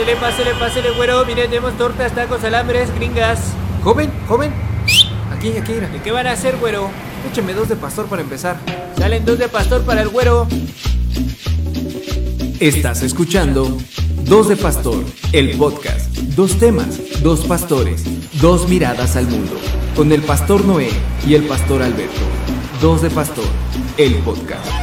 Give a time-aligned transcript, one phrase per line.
[0.00, 1.26] Pásele, pásele, pásele, güero.
[1.26, 3.38] Miren, tenemos tortas, tacos, alambres, gringas.
[3.84, 4.50] Joven, joven.
[5.30, 5.88] Aquí, aquí, mira.
[5.88, 6.88] ¿De qué van a hacer, güero?
[7.30, 8.56] Écheme dos de pastor para empezar.
[8.96, 10.48] Salen dos de pastor para el güero.
[12.60, 13.76] Estás escuchando
[14.24, 16.16] Dos de Pastor, el podcast.
[16.34, 18.04] Dos temas, dos pastores,
[18.40, 19.52] dos miradas al mundo.
[19.94, 20.88] Con el pastor Noé
[21.26, 22.22] y el pastor Alberto.
[22.80, 23.44] Dos de Pastor,
[23.98, 24.79] el podcast.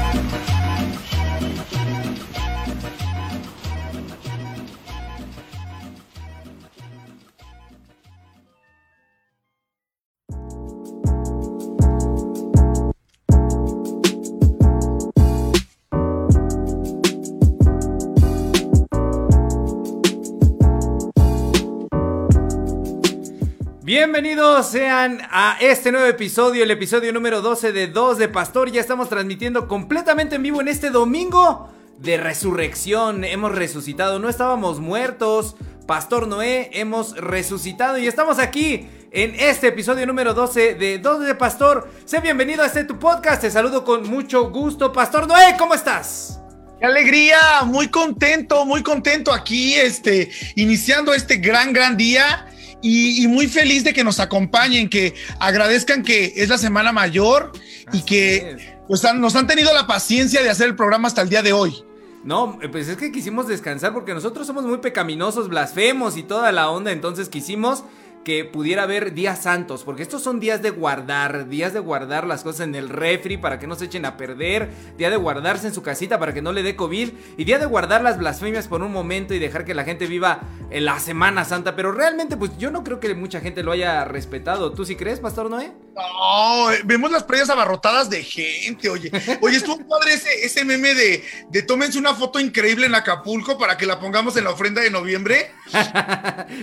[24.64, 28.72] Sean a este nuevo episodio, el episodio número 12 de Dos de Pastor.
[28.72, 33.24] Ya estamos transmitiendo completamente en vivo en este domingo de resurrección.
[33.24, 35.56] Hemos resucitado, no estábamos muertos.
[35.86, 41.36] Pastor Noé, hemos resucitado y estamos aquí en este episodio número 12 de Dos de
[41.36, 41.88] Pastor.
[42.06, 43.42] Sé bienvenido a este tu podcast.
[43.42, 44.92] Te saludo con mucho gusto.
[44.92, 46.40] Pastor Noé, ¿cómo estás?
[46.80, 47.62] ¡Qué alegría!
[47.64, 52.48] Muy contento, muy contento aquí, este, iniciando este gran, gran día.
[52.90, 57.52] Y, y, muy feliz de que nos acompañen, que agradezcan que es la semana mayor
[57.92, 61.28] y que pues, han, nos han tenido la paciencia de hacer el programa hasta el
[61.28, 61.84] día de hoy.
[62.24, 66.70] No, pues es que quisimos descansar porque nosotros somos muy pecaminosos, blasfemos y toda la
[66.70, 67.84] onda, entonces quisimos
[68.28, 72.44] que pudiera haber días santos, porque estos son días de guardar, días de guardar las
[72.44, 75.74] cosas en el refri para que no se echen a perder, día de guardarse en
[75.74, 78.82] su casita para que no le dé COVID, y día de guardar las blasfemias por
[78.82, 82.52] un momento y dejar que la gente viva en la Semana Santa, pero realmente pues
[82.58, 84.74] yo no creo que mucha gente lo haya respetado.
[84.74, 85.72] ¿Tú sí crees, Pastor Noé?
[85.96, 89.10] No, vemos las playas abarrotadas de gente, oye.
[89.40, 93.78] Oye, estuvo padre ese, ese meme de, de tómense una foto increíble en Acapulco para
[93.78, 95.52] que la pongamos en la ofrenda de noviembre.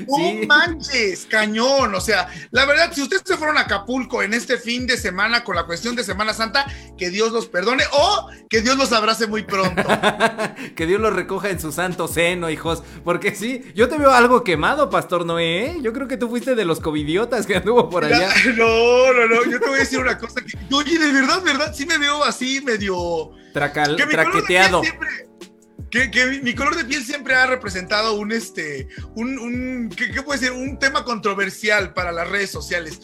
[0.07, 0.47] No sí.
[0.47, 1.53] manches, cañón.
[1.62, 5.45] O sea, la verdad, si ustedes se fueron a Acapulco en este fin de semana
[5.45, 6.67] con la cuestión de Semana Santa,
[6.98, 9.83] que Dios los perdone o que Dios los abrace muy pronto.
[10.77, 12.83] que Dios los recoja en su santo seno, hijos.
[13.05, 15.67] Porque sí, yo te veo algo quemado, Pastor Noé.
[15.67, 15.77] ¿eh?
[15.80, 18.30] Yo creo que tú fuiste de los covidiotas que anduvo por allá.
[18.55, 19.50] No, no, no.
[19.50, 20.40] Yo te voy a decir una cosa.
[20.40, 23.33] Que, oye, de verdad, verdad, sí me veo así medio.
[23.52, 24.83] Tracal, traqueteado.
[25.94, 30.22] Que, que, mi color de piel siempre ha representado un, este, un, un ¿qué, ¿qué,
[30.22, 30.50] puede ser?
[30.50, 33.00] Un tema controversial para las redes sociales.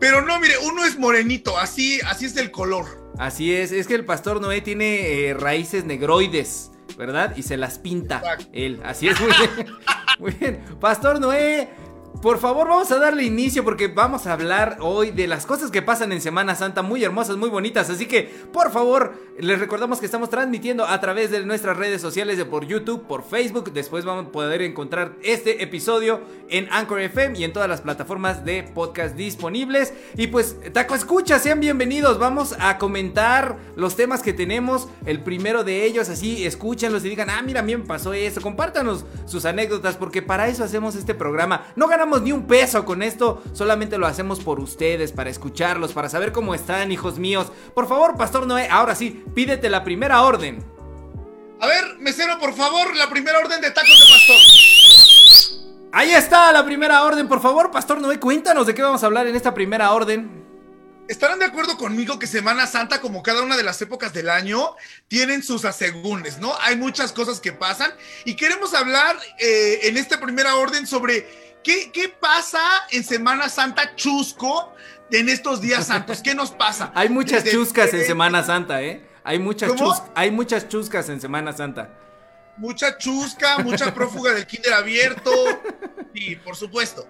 [0.00, 3.12] Pero no, mire, uno es morenito, así, así es el color.
[3.16, 7.32] Así es, es que el pastor Noé tiene eh, raíces negroides, ¿verdad?
[7.36, 8.46] Y se las pinta Exacto.
[8.52, 9.76] él, así es, muy bien.
[10.18, 10.64] muy bien.
[10.80, 11.68] Pastor Noé,
[12.22, 15.82] por favor, vamos a darle inicio porque vamos a hablar hoy de las cosas que
[15.82, 17.90] pasan en Semana Santa, muy hermosas, muy bonitas.
[17.90, 22.38] Así que, por favor, les recordamos que estamos transmitiendo a través de nuestras redes sociales
[22.38, 23.72] de por YouTube, por Facebook.
[23.72, 28.44] Después vamos a poder encontrar este episodio en Anchor FM y en todas las plataformas
[28.44, 29.92] de podcast disponibles.
[30.16, 32.20] Y pues, Taco Escucha, sean bienvenidos.
[32.20, 34.88] Vamos a comentar los temas que tenemos.
[35.06, 38.40] El primero de ellos, así, escúchenlos y digan, ah, mira, a mí me pasó eso.
[38.40, 41.66] Compártanos sus anécdotas porque para eso hacemos este programa.
[41.74, 46.10] No ganamos ni un peso con esto, solamente lo hacemos por ustedes, para escucharlos, para
[46.10, 47.50] saber cómo están, hijos míos.
[47.74, 50.64] Por favor, Pastor Noé, ahora sí, pídete la primera orden.
[51.60, 54.36] A ver, mesero, por favor, la primera orden de tacos de pastor.
[55.92, 59.26] Ahí está la primera orden, por favor, Pastor Noé, cuéntanos de qué vamos a hablar
[59.26, 60.42] en esta primera orden.
[61.08, 64.74] ¿Estarán de acuerdo conmigo que Semana Santa, como cada una de las épocas del año,
[65.08, 66.54] tienen sus asegúnes, ¿no?
[66.60, 67.92] Hay muchas cosas que pasan
[68.24, 73.94] y queremos hablar eh, en esta primera orden sobre ¿Qué, ¿Qué, pasa en Semana Santa
[73.94, 74.72] chusco
[75.10, 76.20] en estos días santos?
[76.22, 76.90] ¿Qué nos pasa?
[76.94, 79.06] Hay muchas Desde chuscas en Semana Santa, ¿eh?
[79.24, 81.90] Hay muchas, chus hay muchas chuscas en Semana Santa.
[82.56, 85.30] Mucha chusca, mucha prófuga del kinder abierto.
[86.14, 87.06] Sí, por supuesto.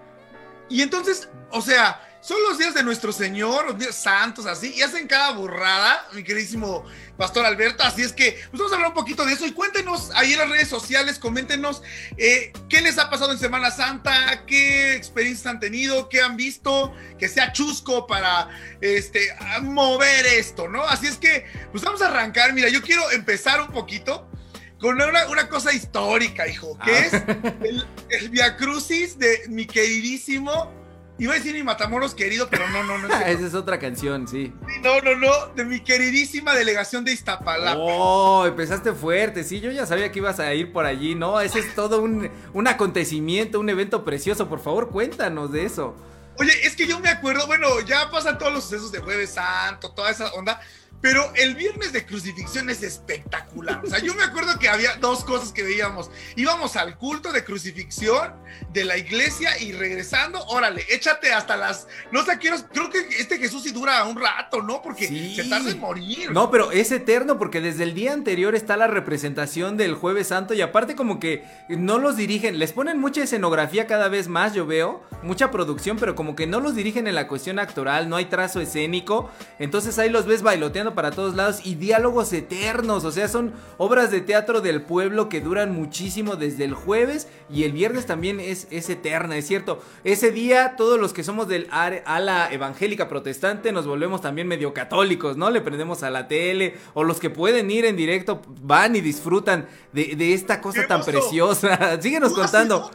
[0.69, 4.81] Y entonces, o sea, son los días de nuestro Señor, los días santos, así, y
[4.81, 6.85] hacen cada burrada, mi queridísimo
[7.17, 7.83] Pastor Alberto.
[7.83, 10.39] Así es que pues vamos a hablar un poquito de eso y cuéntenos ahí en
[10.39, 11.83] las redes sociales, coméntenos
[12.15, 16.93] eh, qué les ha pasado en Semana Santa, qué experiencias han tenido, qué han visto,
[17.19, 18.47] que sea chusco para
[18.79, 20.81] este, mover esto, ¿no?
[20.83, 22.53] Así es que, pues vamos a arrancar.
[22.53, 24.29] Mira, yo quiero empezar un poquito
[24.79, 27.05] con una, una, cosa histórica, hijo, que ah.
[27.05, 27.13] es
[27.63, 30.82] el, el Via Crucis de mi queridísimo
[31.19, 33.07] Iba a decir mi Matamoros querido, pero no, no, no.
[33.07, 34.51] Es Esa es otra canción, sí.
[34.81, 37.77] No, no, no, de mi queridísima delegación de Iztapalapa.
[37.79, 41.39] Oh, empezaste fuerte, sí, yo ya sabía que ibas a ir por allí, ¿no?
[41.39, 45.95] Ese es todo un, un acontecimiento, un evento precioso, por favor, cuéntanos de eso.
[46.39, 49.91] Oye, es que yo me acuerdo, bueno, ya pasan todos los sucesos de Jueves Santo,
[49.91, 50.59] toda esa onda,
[51.03, 53.81] Pero el viernes de crucifixión es espectacular.
[53.83, 56.09] O sea, yo me acuerdo que había dos cosas que veíamos.
[56.37, 58.31] Íbamos al culto de crucifixión
[58.71, 61.89] de la iglesia y regresando, órale, échate hasta las.
[62.13, 62.55] No sé, quiero.
[62.71, 64.81] Creo que este Jesús sí dura un rato, ¿no?
[64.81, 66.31] Porque se tarda en morir.
[66.31, 70.53] No, pero es eterno porque desde el día anterior está la representación del Jueves Santo
[70.53, 72.59] y aparte, como que no los dirigen.
[72.59, 75.03] Les ponen mucha escenografía cada vez más, yo veo.
[75.21, 78.07] Mucha producción, pero como que no los dirigen en la cuestión actoral.
[78.07, 79.29] No hay trazo escénico.
[79.59, 84.11] Entonces ahí los ves bailoteando para todos lados y diálogos eternos, o sea, son obras
[84.11, 88.67] de teatro del pueblo que duran muchísimo desde el jueves y el viernes también es,
[88.71, 89.81] es eterna, es cierto.
[90.03, 95.37] Ese día todos los que somos del ala evangélica protestante nos volvemos también medio católicos,
[95.37, 95.49] ¿no?
[95.49, 99.67] Le prendemos a la tele o los que pueden ir en directo van y disfrutan
[99.91, 101.97] de, esta cosa tan preciosa.
[102.01, 102.89] Síguenos contando.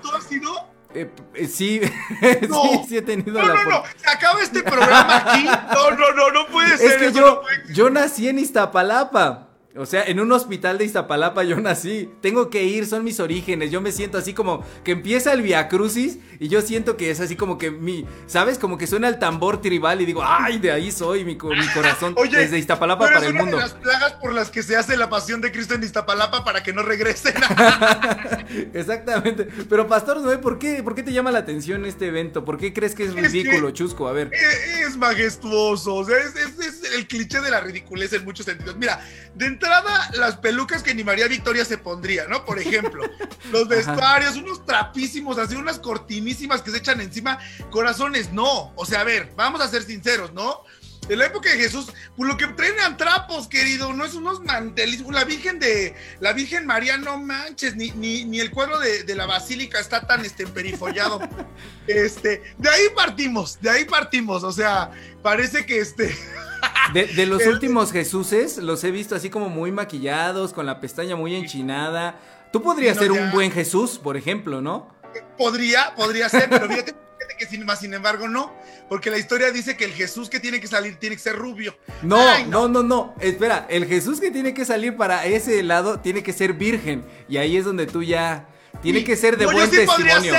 [0.95, 1.81] Eh, eh, sí,
[2.21, 5.45] sí, sí he tenido no, la No, no, se acaba este programa aquí.
[5.45, 6.93] No, no, no, no puede ser.
[6.93, 9.48] Es que yo, yo nací en Iztapalapa.
[9.77, 12.11] O sea, en un hospital de Iztapalapa yo nací.
[12.23, 13.71] Tengo que ir, son mis orígenes.
[13.71, 17.21] Yo me siento así como que empieza el Via Crucis y yo siento que es
[17.21, 18.59] así como que mi, ¿sabes?
[18.59, 22.15] Como que suena el tambor tribal y digo, ay, de ahí soy, mi, mi corazón
[22.31, 23.57] desde Iztapalapa para el mundo.
[23.57, 26.63] De las plagas por las que se hace la pasión de Cristo en Iztapalapa para
[26.63, 27.35] que no regresen.
[28.73, 29.49] Exactamente.
[29.69, 32.43] Pero Pastor Noé, ¿por qué, ¿por qué te llama la atención este evento?
[32.43, 34.09] ¿Por qué crees que es ridículo, Chusco?
[34.09, 34.31] A ver.
[34.33, 38.77] Es, majestuoso, o sea, es, es el cliché de la ridiculez en muchos sentidos.
[38.77, 39.01] Mira,
[39.35, 42.45] de entrada, las pelucas que ni María Victoria se pondría, ¿no?
[42.45, 43.03] Por ejemplo,
[43.51, 47.39] los vestuarios, unos trapísimos, así unas cortinísimas que se echan encima,
[47.71, 48.73] corazones, no.
[48.77, 50.63] O sea, a ver, vamos a ser sinceros, ¿no?
[51.09, 54.43] En la época de Jesús, pues lo que traen eran trapos, querido, no es unos
[54.43, 55.01] manteles.
[55.11, 59.81] La Virgen de la Virgen María, no manches, ni, ni, el cuadro de, la basílica
[59.81, 61.21] está tan este, perifollado.
[61.87, 64.45] este, de ahí partimos, de ahí partimos.
[64.45, 64.91] O sea,
[65.23, 66.15] parece que este.
[66.93, 71.37] De, los últimos Jesuses, los he visto así como muy maquillados, con la pestaña muy
[71.37, 72.19] enchinada.
[72.51, 74.89] Tú podrías ser un buen Jesús, por ejemplo, ¿no?
[75.37, 76.95] Podría, podría ser, pero fíjate,
[77.39, 78.53] que sin, más sin embargo no,
[78.89, 81.77] porque la historia dice que el Jesús que tiene que salir tiene que ser rubio.
[82.03, 86.23] No, no, no, no, espera, el Jesús que tiene que salir para ese lado tiene
[86.23, 88.49] que ser virgen, y ahí es donde tú ya...
[88.83, 90.35] Tiene que ser de buen testimonio.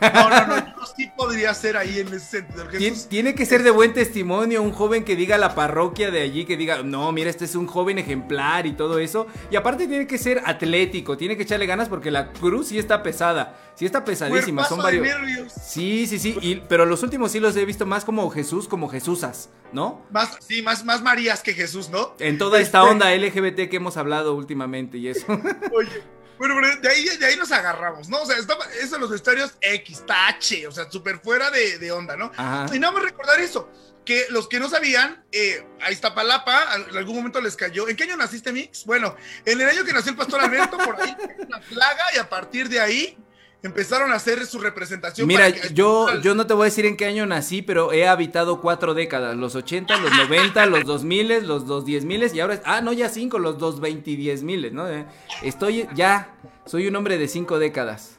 [0.00, 2.66] No, no, no, yo sí podría ser ahí en ese sentido.
[3.08, 6.44] Tiene que ser de buen testimonio, un joven que diga a la parroquia de allí,
[6.44, 9.26] que diga, no, mira, este es un joven ejemplar y todo eso.
[9.50, 13.02] Y aparte tiene que ser atlético, tiene que echarle ganas porque la cruz sí está
[13.02, 15.06] pesada, sí está pesadísima, son varios.
[15.52, 19.50] Sí, sí, sí, pero los últimos sí los he visto más como Jesús, como Jesúsas,
[19.72, 20.02] ¿no?
[20.10, 22.14] Más, sí, más, más Marías que Jesús, ¿no?
[22.18, 25.26] En toda esta este onda LGBT que hemos hablado últimamente y eso.
[25.72, 26.21] Oye.
[26.42, 28.20] Bueno, de ahí, de ahí nos agarramos, ¿no?
[28.20, 32.16] O sea, estaba, eso los vestuarios X, tache, o sea, súper fuera de, de, onda,
[32.16, 32.32] ¿no?
[32.74, 33.70] Y nada más recordar eso,
[34.04, 37.88] que los que no sabían, eh, a Iztapalapa, en algún momento les cayó.
[37.88, 38.84] ¿En qué año naciste, Mix?
[38.86, 42.28] Bueno, en el año que nació el pastor Alberto, por ahí, una plaga, y a
[42.28, 43.16] partir de ahí
[43.62, 45.26] empezaron a hacer su representación.
[45.26, 48.60] Mira, yo, yo no te voy a decir en qué año nací, pero he habitado
[48.60, 52.80] cuatro décadas, los 80, los 90, los 2000, los dos diez miles y ahora, ah,
[52.80, 54.88] no, ya cinco, los dos veinte y diez miles, ¿no?
[54.88, 55.06] Eh,
[55.42, 56.34] estoy ya,
[56.66, 58.18] soy un hombre de cinco décadas.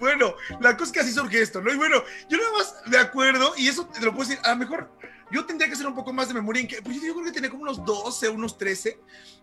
[0.00, 1.72] Bueno, la cosa es que así surge esto, ¿no?
[1.72, 4.56] Y bueno, yo nada más de acuerdo, y eso te lo puedo decir, a lo
[4.56, 4.90] mejor
[5.30, 7.32] yo tendría que hacer un poco más de memoria, en que, pues yo creo que
[7.32, 8.98] tenía como unos 12, unos 13,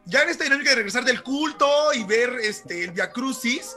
[0.05, 3.75] ya en esta dinámica de regresar del culto y ver este, el Via Crucis,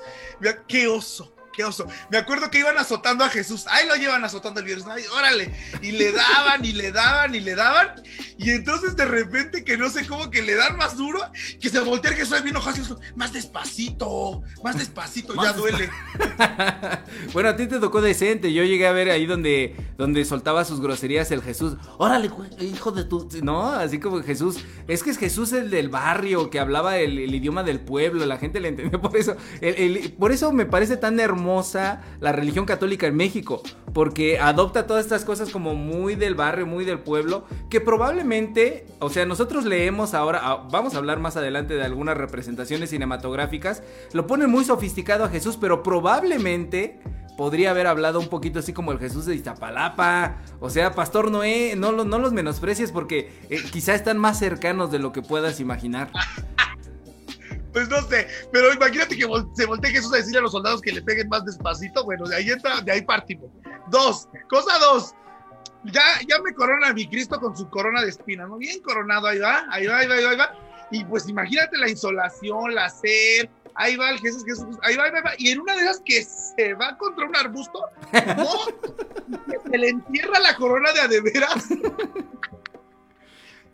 [0.67, 1.87] qué oso, qué oso.
[2.11, 3.67] Me acuerdo que iban azotando a Jesús.
[3.69, 4.87] Ahí lo llevan azotando el viernes.
[5.11, 5.53] órale.
[5.81, 8.03] Y le daban y le daban y le daban.
[8.39, 11.21] Y entonces de repente que no sé cómo que le dan más duro,
[11.61, 12.73] que se voltea el Jesús bien enojado.
[13.17, 15.91] Más despacito, más despacito, ya duele.
[17.33, 18.53] bueno, a ti te tocó decente.
[18.53, 21.77] Yo llegué a ver ahí donde, donde soltaba sus groserías el Jesús.
[21.99, 22.31] Órale,
[22.61, 23.29] hijo de tu.
[23.43, 24.59] No, así como Jesús.
[24.89, 28.25] Es que es Jesús el del barrio, que hablaba el, idioma del pueblo.
[28.27, 29.37] La gente le entendió por eso.
[30.19, 31.42] por eso me parece tan hermoso
[32.21, 36.85] la religión católica en México, porque adopta todas estas cosas como muy del barrio, muy
[36.85, 41.75] del pueblo, que probablemente, o sea, nosotros leemos ahora, ah, vamos a hablar más adelante
[41.75, 43.83] de algunas representaciones cinematográficas,
[44.13, 47.01] lo ponen muy sofisticado a Jesús, pero probablemente
[47.37, 50.37] podría haber hablado un poquito así como el Jesús de Iztapalapa.
[50.61, 54.99] O sea, Pastor Noé, no, no los menosprecies porque eh, quizá están más cercanos de
[54.99, 56.11] lo que puedas imaginar.
[57.73, 60.93] Pues no sé, pero imagínate que se voltee Jesús a decirle a los soldados que
[60.93, 62.05] le peguen más despacito.
[62.05, 63.51] Bueno, de ahí entra, de ahí partimos.
[63.89, 65.15] Dos, cosa dos.
[65.85, 68.57] Ya, ya me corona mi Cristo con su corona de espina, ¿no?
[68.57, 70.55] Bien coronado, ahí va, ahí va, ahí va, ahí va.
[70.91, 75.11] Y pues imagínate la insolación, la sed, ahí va el Jesús, Jesús, ahí va, ahí
[75.11, 77.81] va, Y en una de esas que se va contra un arbusto,
[78.37, 78.49] no,
[79.71, 81.69] se le entierra la corona de adeveras.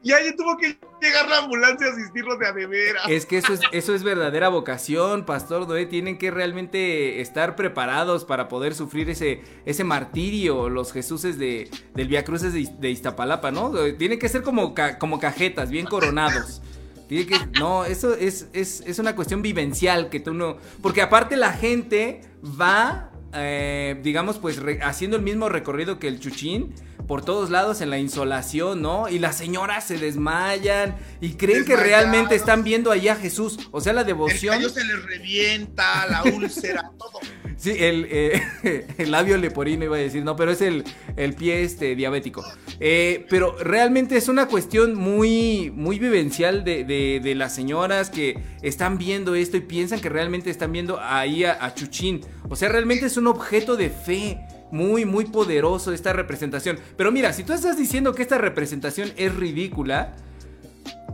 [0.03, 3.53] y ahí tuvo que llegar la ambulancia a asistirlos de a de Es que eso
[3.53, 5.87] es, eso es verdadera vocación, Pastor Noé.
[5.87, 12.07] Tienen que realmente estar preparados para poder sufrir ese, ese martirio, los Jesuses de, del
[12.07, 13.73] Via Cruces de, Iztapalapa, ¿no?
[13.99, 16.63] Tienen que ser como, como cajetas, bien coronados.
[17.09, 20.59] Tiene que, no, eso es, es, es, una cuestión vivencial que tú no.
[20.81, 26.75] Porque aparte la gente va, eh, digamos, pues haciendo el mismo recorrido que el Chuchín
[27.09, 29.09] por todos lados en la insolación, ¿no?
[29.09, 33.59] Y las señoras se desmayan y creen que realmente están viendo allá a Jesús.
[33.73, 34.63] O sea, la devoción.
[34.63, 37.19] El se les revienta, la úlcera, todo.
[37.57, 40.85] Sí, el, eh, el, labio leporino iba a decir, no, pero es el,
[41.17, 42.45] el pie este, diabético.
[42.79, 48.99] Eh, pero realmente es una cuestión muy, muy vivencial de, de, las señoras que están
[48.99, 52.21] viendo esto y piensan que realmente están viendo ahí a Chuchín.
[52.51, 54.39] O sea, realmente es un objeto de fe
[54.71, 56.79] muy, muy poderoso esta representación.
[56.97, 60.15] Pero mira, si tú estás diciendo que esta representación es ridícula,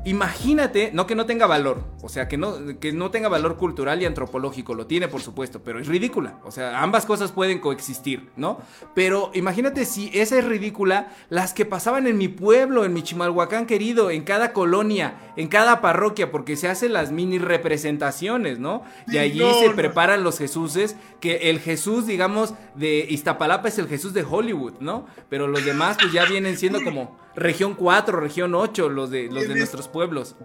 [0.06, 4.02] Imagínate, no que no tenga valor, o sea, que no, que no tenga valor cultural
[4.02, 8.28] y antropológico, lo tiene por supuesto, pero es ridícula, o sea, ambas cosas pueden coexistir,
[8.36, 8.60] ¿no?
[8.94, 13.64] Pero imagínate si esa es ridícula, las que pasaban en mi pueblo, en mi Chimalhuacán
[13.64, 18.82] querido, en cada colonia, en cada parroquia, porque se hacen las mini representaciones, ¿no?
[19.08, 24.12] Y allí se preparan los Jesuses, que el Jesús, digamos, de Iztapalapa es el Jesús
[24.12, 25.06] de Hollywood, ¿no?
[25.30, 29.48] Pero los demás pues ya vienen siendo como región 4, región 8, los de, los
[29.48, 30.36] de nuestros pueblos.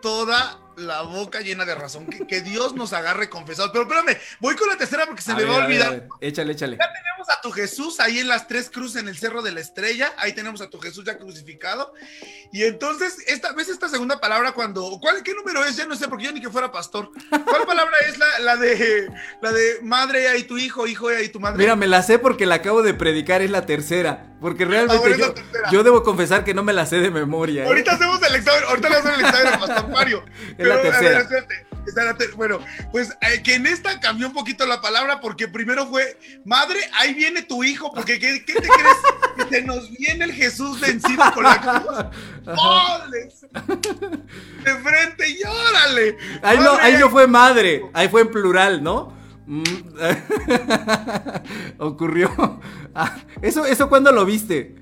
[0.00, 2.06] Toda la boca llena de razón.
[2.06, 3.70] Que, Dios nos agarre confesados.
[3.72, 6.08] Pero espérame, voy con la tercera porque se me va a olvidar.
[6.20, 6.76] échale, échale.
[6.76, 9.60] Ya tenemos a tu Jesús ahí en las tres cruces en el Cerro de la
[9.60, 10.12] Estrella.
[10.18, 11.94] Ahí tenemos a tu Jesús ya crucificado.
[12.52, 14.98] Y entonces, esta vez esta segunda palabra cuando.
[15.00, 15.76] ¿cuál, ¿Qué número es?
[15.76, 17.10] Ya no sé, porque yo ni que fuera pastor.
[17.30, 19.08] ¿Cuál palabra es la, la de
[19.40, 21.58] la de madre ahí tu hijo, hijo y tu madre?
[21.58, 24.35] Mira, me la sé porque la acabo de predicar, es la tercera.
[24.40, 25.34] Porque realmente yo,
[25.72, 27.64] yo, debo confesar que no me la sé de memoria.
[27.64, 27.66] ¿eh?
[27.66, 30.24] Ahorita hacemos el examen, ahorita le hacemos el examen a Pastor Mario.
[30.58, 31.26] la tercera.
[32.36, 32.60] bueno,
[32.92, 37.14] pues eh, que en esta cambió un poquito la palabra porque primero fue, madre, ahí
[37.14, 38.96] viene tu hijo, porque ¿qué, te crees?
[39.38, 41.96] Que te nos viene el Jesús vencido con la cruz.
[44.64, 46.18] De frente y órale.
[46.42, 49.15] Ahí no, ahí no fue madre, ahí fue en plural, ¿no?
[49.46, 49.62] Mm.
[51.78, 52.60] Ocurrió.
[52.94, 54.76] Ah, eso, eso cuando lo viste.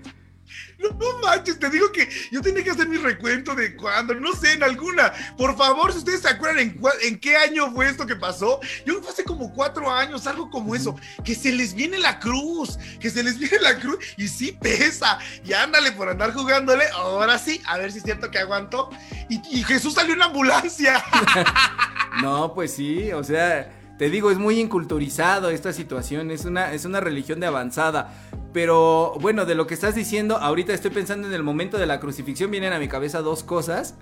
[0.79, 4.53] No, manches, te digo que yo tenía que hacer mi recuento de cuándo, no sé,
[4.53, 5.13] en alguna.
[5.37, 9.01] Por favor, si ustedes se acuerdan en, en qué año fue esto que pasó, yo
[9.01, 13.09] fue hace como cuatro años, algo como eso, que se les viene la cruz, que
[13.09, 15.19] se les viene la cruz y sí pesa.
[15.45, 18.91] Y ándale por andar jugándole, ahora sí, a ver si es cierto que aguantó.
[19.29, 21.03] Y, y Jesús salió en ambulancia.
[22.23, 26.85] no, pues sí, o sea te digo, es muy inculturizado esta situación, es una, es
[26.85, 28.13] una religión de avanzada.
[28.53, 32.01] Pero bueno, de lo que estás diciendo, ahorita estoy pensando en el momento de la
[32.01, 33.95] crucifixión, vienen a mi cabeza dos cosas.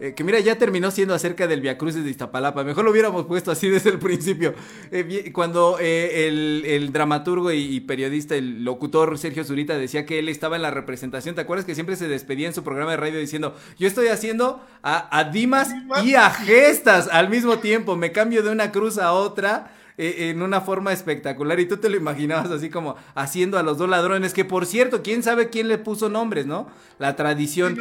[0.00, 2.64] Eh, que mira, ya terminó siendo acerca del Via Crucis de Iztapalapa.
[2.64, 4.54] Mejor lo hubiéramos puesto así desde el principio.
[4.90, 10.56] Eh, cuando eh, el, dramaturgo y, periodista, el locutor Sergio Zurita decía que él estaba
[10.56, 13.54] en la representación, ¿te acuerdas que siempre se despedía en su programa de radio diciendo,
[13.78, 15.70] yo estoy haciendo a, Dimas
[16.02, 19.74] y a Gestas al mismo tiempo, me cambio de una cruz a otra?
[20.02, 23.86] en una forma espectacular y tú te lo imaginabas así como haciendo a los dos
[23.86, 27.76] ladrones que por cierto quién sabe quién le puso nombres no la tradición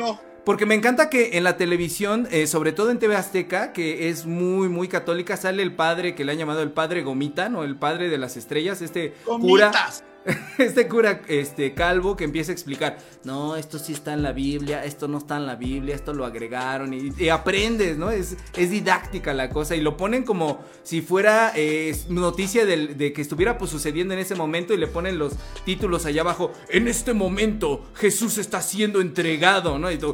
[0.49, 4.25] porque me encanta que en la televisión, eh, sobre todo en TV Azteca, que es
[4.25, 7.63] muy, muy católica, sale el padre que le han llamado el padre Gomita, ¿no?
[7.63, 9.71] El padre de las estrellas, este cura.
[10.57, 14.83] este cura este calvo que empieza a explicar, no, esto sí está en la Biblia,
[14.83, 18.11] esto no está en la Biblia, esto lo agregaron y, aprendes, ¿no?
[18.11, 23.21] Es, es, didáctica la cosa y lo ponen como si fuera eh, noticia de que
[23.21, 25.33] estuviera pues, sucediendo en ese momento y le ponen los
[25.65, 29.91] títulos allá abajo, en este momento Jesús está siendo entregado, ¿no?
[29.91, 30.13] Y tú,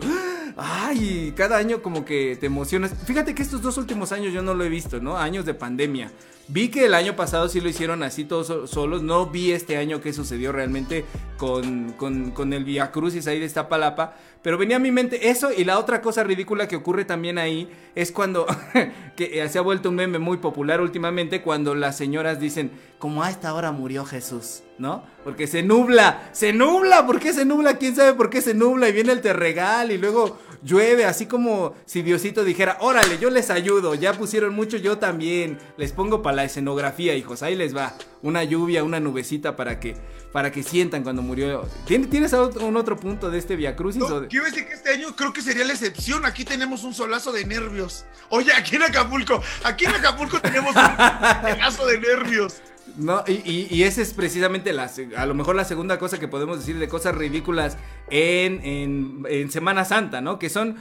[0.58, 2.94] ay, cada año como que te emocionas.
[3.06, 5.18] Fíjate que estos dos últimos años yo no lo he visto, ¿no?
[5.18, 6.12] Años de pandemia.
[6.48, 9.02] Vi que el año pasado sí lo hicieron así todos solos.
[9.02, 11.04] No vi este año qué sucedió realmente
[11.38, 14.14] con, con, el Via Crucis ahí de Iztapalapa.
[14.44, 17.68] Pero venía a mi mente eso y la otra cosa ridícula que ocurre también ahí
[17.96, 18.46] es cuando,
[19.16, 22.70] que se ha vuelto un meme muy popular últimamente, cuando las señoras dicen,
[23.06, 25.04] como a esta hora murió Jesús, ¿no?
[25.24, 27.78] Porque se nubla, se nubla, ¿por qué se nubla?
[27.78, 28.90] ¿Quién sabe por qué se nubla?
[28.90, 33.52] Y viene el terregal y luego llueve, así como si Diosito dijera, órale, yo les
[33.52, 37.94] ayudo, ya pusieron mucho, yo también, les pongo para la escenografía, hijos, ahí les va,
[38.24, 39.96] una lluvia, una nubecita para que,
[40.32, 41.68] para que sientan cuando murió.
[41.86, 44.02] ¿Tienes un otro punto de este Via Crucis?
[44.02, 47.32] No, quiero decir que este año creo que sería la excepción, aquí tenemos un solazo
[47.32, 48.06] de nervios.
[48.30, 50.82] Oye, aquí en Acapulco, aquí en Acapulco tenemos un
[51.54, 52.64] solazo de nervios.
[52.98, 56.60] No, y, y, esa es precisamente la, a lo mejor la segunda cosa que podemos
[56.60, 57.77] decir de cosas ridículas
[58.10, 60.39] en, en, Semana Santa, ¿no?
[60.39, 60.77] Que son...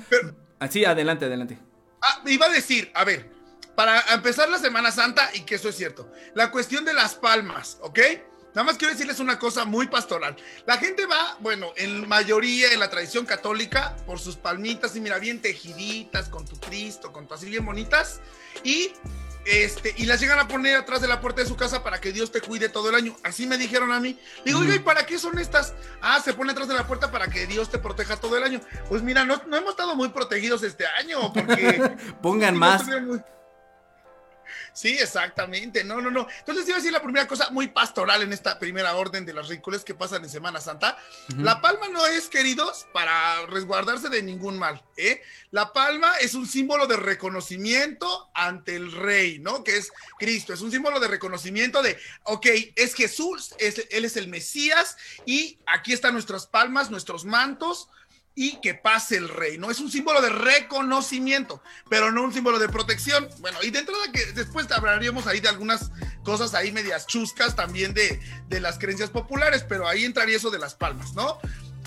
[0.58, 1.58] así, adelante, adelante.
[2.02, 3.30] Ah, iba a decir, a ver,
[3.74, 7.78] para empezar la Semana Santa, y que eso es cierto, la cuestión de las palmas,
[7.80, 7.98] ¿ok?
[8.54, 10.36] Nada más quiero decirles una cosa muy pastoral.
[10.64, 15.18] La gente va, bueno, en mayoría en la tradición católica, por sus palmitas y mira,
[15.18, 18.20] bien tejiditas, con tu Cristo, con tu así bien bonitas,
[18.62, 18.92] y
[19.46, 22.12] este, y las llegan a poner atrás de la puerta de su casa para que
[22.12, 23.16] Dios te cuide todo el año.
[23.22, 24.18] Así me dijeron a mí.
[24.44, 25.74] Digo, oiga, ¿y para qué son estas?
[26.00, 28.60] Ah, se pone atrás de la puerta para que Dios te proteja todo el año.
[28.88, 31.96] Pues mira, no, no hemos estado muy protegidos este año, porque.
[32.22, 32.84] Pongan más.
[34.74, 35.84] Sí, exactamente.
[35.84, 36.26] No, no, no.
[36.40, 39.48] Entonces, iba a decir la primera cosa muy pastoral en esta primera orden de las
[39.48, 40.98] ridículas que pasan en Semana Santa.
[41.38, 44.82] La palma no es, queridos, para resguardarse de ningún mal.
[44.96, 45.22] ¿eh?
[45.52, 49.62] La palma es un símbolo de reconocimiento ante el rey, ¿no?
[49.62, 50.52] Que es Cristo.
[50.52, 55.58] Es un símbolo de reconocimiento de, ok, es Jesús, es, Él es el Mesías y
[55.66, 57.88] aquí están nuestras palmas, nuestros mantos
[58.34, 59.70] y que pase el rey, ¿no?
[59.70, 63.28] Es un símbolo de reconocimiento, pero no un símbolo de protección.
[63.38, 65.90] Bueno, y dentro de que después hablaríamos ahí de algunas
[66.24, 70.58] cosas ahí medias chuscas también de, de las creencias populares, pero ahí entraría eso de
[70.58, 71.38] las palmas, ¿no?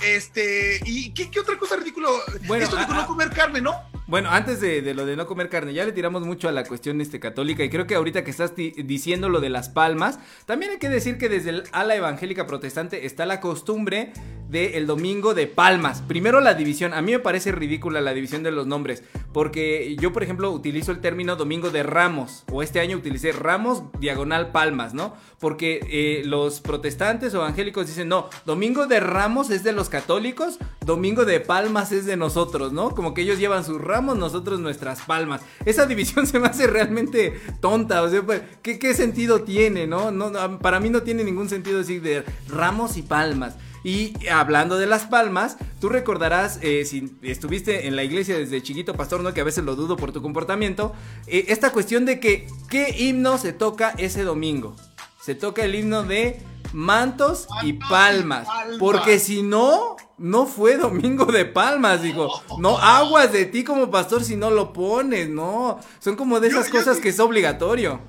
[0.04, 2.10] Este, ¿y qué, otra cosa ridículo?
[2.46, 3.84] Bueno, Esto de no comer carne, ¿no?
[4.08, 7.02] Bueno, antes de, lo de no comer carne, ya le tiramos mucho a la cuestión
[7.02, 10.78] este, católica y creo que ahorita que estás diciendo lo de las palmas, también hay
[10.78, 14.14] que decir que desde el ala evangélica protestante está la costumbre
[14.50, 16.02] del domingo de palmas.
[16.02, 20.14] Primero la división, a mí me parece ridícula la división de los nombres, porque yo
[20.14, 24.94] por ejemplo utilizo el término domingo de ramos, o este año utilicé ramos diagonal palmas,
[24.94, 25.16] ¿no?
[25.40, 30.60] Porque eh, los protestantes o evangélicos dicen, no, domingo de ramos es de los católicos,
[30.86, 32.92] domingo de palmas es de nosotros, ¿no?
[32.92, 35.42] Como que ellos llevan sus ramos, nosotros nuestras palmas.
[35.66, 40.12] Esa división se me hace realmente tonta, o sea, pues, ¿qué, qué sentido tiene, no?
[40.12, 40.60] no?
[40.60, 43.56] Para mí no tiene ningún sentido decir de ramos y palmas.
[43.84, 48.94] Y hablando de las palmas, tú recordarás, eh, si estuviste en la iglesia desde chiquito,
[48.96, 50.94] pastor, no que a veces lo dudo por tu comportamiento,
[51.28, 54.76] eh, esta cuestión de que, ¿qué himno se toca ese domingo?
[55.22, 56.40] Se toca el himno de
[56.74, 58.48] mantos, y, palmas,
[58.80, 62.30] Porque si no, no fue domingo de palmas, digo.
[62.60, 65.80] No aguas de ti como pastor si no lo pones, no.
[66.00, 68.02] Son como de esas cosas que es obligatorio.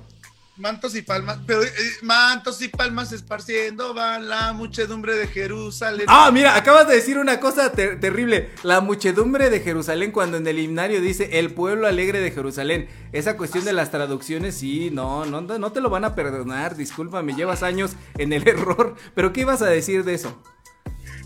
[0.59, 6.05] Mantos y palmas, pero eh, mantos y palmas esparciendo va la muchedumbre de Jerusalén.
[6.09, 8.49] Ah, mira, acabas de decir una cosa terrible.
[8.63, 12.89] La muchedumbre de Jerusalén cuando en el himnario dice el pueblo alegre de Jerusalén.
[13.13, 17.35] Esa cuestión de las traducciones, sí, no, no, no te lo van a perdonar, discúlpame,
[17.35, 18.95] llevas años en el error.
[19.15, 20.43] Pero ¿qué ibas a decir de eso?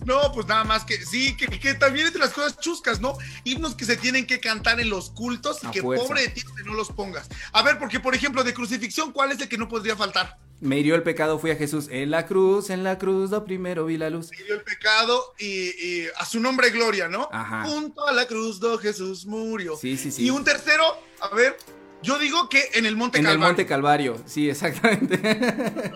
[0.06, 3.18] No, pues nada más que sí, que, también es de las cosas chuscas, ¿no?
[3.44, 6.64] Himnos que se tienen que cantar en los cultos y que pobre de ti que
[6.64, 7.30] no los pongas.
[7.52, 10.38] A ver, porque por ejemplo, de crucifixión, ¿cuál es el que no podría faltar?
[10.60, 13.86] Me hirió el pecado, fui a Jesús en la cruz, en la cruz, lo primero
[13.86, 14.32] vi la luz.
[14.32, 17.28] Me hirió el pecado y, a su nombre gloria, ¿no?
[17.32, 17.64] Ajá.
[17.66, 19.76] Junto a la cruz, do Jesús murió.
[19.76, 20.26] Sí, sí, sí.
[20.26, 20.86] Y un tercero,
[21.20, 21.58] a ver,
[22.02, 23.36] yo digo que en el Monte Calvario.
[23.36, 25.20] En el Monte Calvario, sí, exactamente.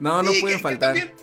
[0.00, 1.14] No, no, pueden faltar que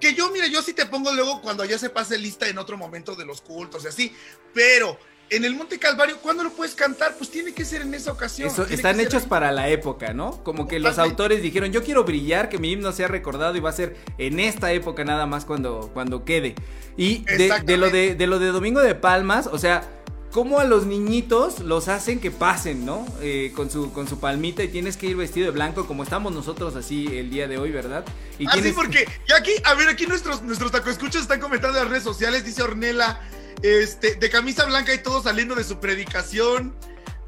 [0.00, 3.14] yo, mire, yo sí te pongo luego cuando ya se pase lista en otro momento
[3.14, 4.12] de los cultos y así,
[4.54, 4.98] pero
[5.30, 7.14] en el Monte Calvario, ¿cuándo lo puedes cantar?
[7.16, 8.50] Pues tiene que ser en esa ocasión.
[8.70, 10.42] están hechos para la época, ¿no?
[10.42, 13.70] Como que los autores dijeron, yo quiero brillar, que mi himno sea recordado y va
[13.70, 16.54] a ser en esta época nada más cuando, cuando quede.
[16.96, 19.88] Y de, lo de, de lo de Domingo de Palmas, o sea,
[20.32, 23.06] cómo a los niñitos los hacen que pasen, ¿no?
[23.20, 26.32] Eh, con, su, con su palmita y tienes que ir vestido de blanco como estamos
[26.32, 28.04] nosotros así el día de hoy, ¿verdad?
[28.38, 31.90] Y ah, porque ya aquí, a ver, aquí nuestros, nuestros tacoescuchos están comentando en las
[31.90, 33.20] redes sociales, dice Ornela,
[33.62, 36.74] este, de camisa blanca y todo saliendo de su predicación.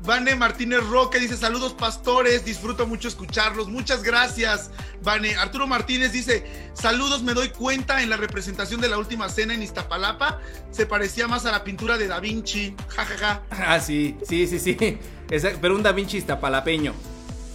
[0.03, 4.71] Vane Martínez Roque dice saludos pastores, disfruto mucho escucharlos, muchas gracias.
[5.03, 9.55] Vane Arturo Martínez dice saludos, me doy cuenta en la representación de la última cena
[9.55, 13.43] en Iztapalapa se parecía más a la pintura de Da Vinci, jajaja.
[13.51, 14.99] Ah, sí, sí, sí, sí,
[15.61, 16.95] pero un Da Vinci iztapalapeño.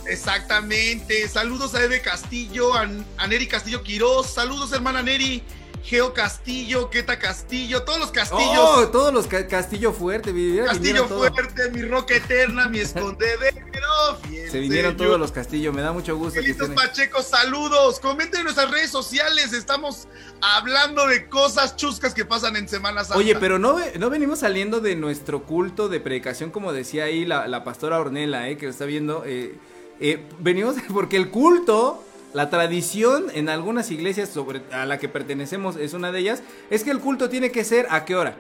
[0.07, 5.41] Exactamente, saludos a Eve Castillo, a, a Neri Castillo Quiroz, saludos hermana Neri.
[5.85, 8.57] Geo Castillo, Queta Castillo, todos los castillos.
[8.57, 10.33] Oh, todos los Castillo Fuerte,
[10.65, 13.55] Castillo Fuerte, mi Roca Eterna, mi Escondedero.
[14.49, 16.41] Se vinieron todos los castillos, me da mucho gusto.
[16.41, 17.99] Felitos Pacheco, saludos.
[17.99, 20.07] Comenten en nuestras redes sociales, estamos
[20.41, 23.19] hablando de cosas chuscas que pasan en Semana Santa.
[23.19, 27.63] Oye, pero no, no venimos saliendo de nuestro culto de predicación, como decía ahí la,
[27.63, 29.23] pastora Ornela, eh, que lo está viendo.
[29.23, 29.53] Eh,
[29.99, 32.03] eh, venimos porque el culto
[32.35, 36.83] la tradición en algunas iglesias sobre, a la que pertenecemos es una de ellas, es
[36.83, 38.35] que el culto tiene que ser a qué hora?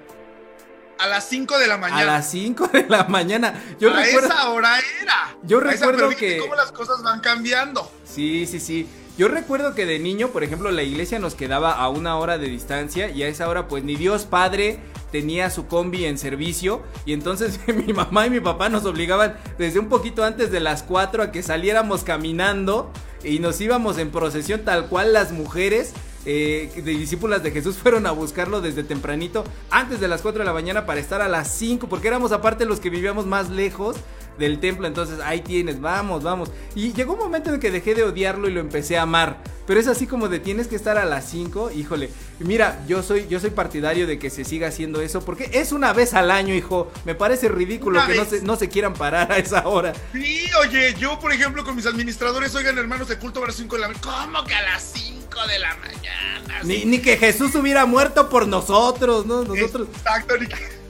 [0.99, 2.01] A las 5 de la mañana.
[2.01, 3.53] A las 5 de la mañana.
[3.79, 4.27] Yo a recuerdo...
[4.27, 5.37] esa hora era.
[5.43, 6.39] Yo recuerdo que...
[6.39, 7.89] cómo las cosas van cambiando.
[8.03, 8.85] Sí, sí, sí.
[9.17, 12.49] Yo recuerdo que de niño, por ejemplo, la iglesia nos quedaba a una hora de
[12.49, 14.81] distancia y a esa hora pues ni Dios Padre
[15.15, 19.79] tenía su combi en servicio y entonces mi mamá y mi papá nos obligaban desde
[19.79, 22.91] un poquito antes de las 4 a que saliéramos caminando
[23.23, 25.93] y nos íbamos en procesión tal cual las mujeres
[26.25, 30.45] eh, de discípulas de Jesús fueron a buscarlo desde tempranito, antes de las 4 de
[30.45, 33.95] la mañana para estar a las 5, porque éramos aparte los que vivíamos más lejos
[34.37, 34.87] del templo.
[34.87, 36.51] Entonces ahí tienes, vamos, vamos.
[36.75, 39.37] Y llegó un momento en que dejé de odiarlo y lo empecé a amar.
[39.65, 42.11] Pero es así como de tienes que estar a las 5, híjole.
[42.39, 45.91] Mira, yo soy, yo soy partidario de que se siga haciendo eso, porque es una
[45.91, 46.91] vez al año, hijo.
[47.03, 49.93] Me parece ridículo que no se, no se, quieran parar a esa hora.
[50.13, 53.75] Sí, oye, yo por ejemplo con mis administradores, oigan hermanos de culto a las 5
[53.75, 54.03] de la mañana.
[54.03, 56.61] ¿Cómo que a las 5 de la mañana?
[56.63, 59.43] Ni, ni, que Jesús hubiera muerto por nosotros, ¿no?
[59.43, 59.87] Nosotros.
[59.95, 60.84] Exacto, ni que...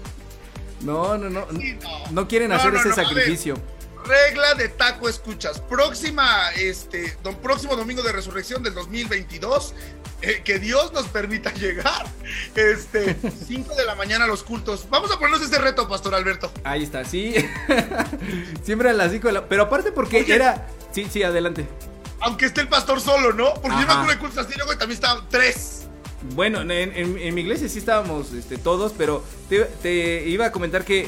[0.86, 1.48] No, no, no.
[2.12, 2.28] no.
[2.28, 3.56] quieren hacer ese sacrificio.
[4.06, 5.60] regla de taco escuchas.
[5.60, 9.74] Próxima, este, don, próximo domingo de resurrección del 2022.
[10.22, 12.06] Eh, que Dios nos permita llegar.
[12.56, 13.16] Este,
[13.48, 14.88] 5 de la mañana a los cultos.
[14.90, 16.52] Vamos a ponernos este reto, Pastor Alberto.
[16.64, 17.36] Ahí está, sí.
[18.64, 19.48] Siempre a las 5 de la.
[19.48, 20.68] Pero aparte, porque era.
[20.92, 21.68] Sí, sí, adelante.
[22.22, 23.54] Aunque esté el pastor solo, ¿no?
[23.56, 25.85] Porque yo me acuerdo de cultos así, luego también estaban tres.
[26.34, 31.06] Bueno, en, mi iglesia sí estábamos este, todos, pero te, iba a comentar que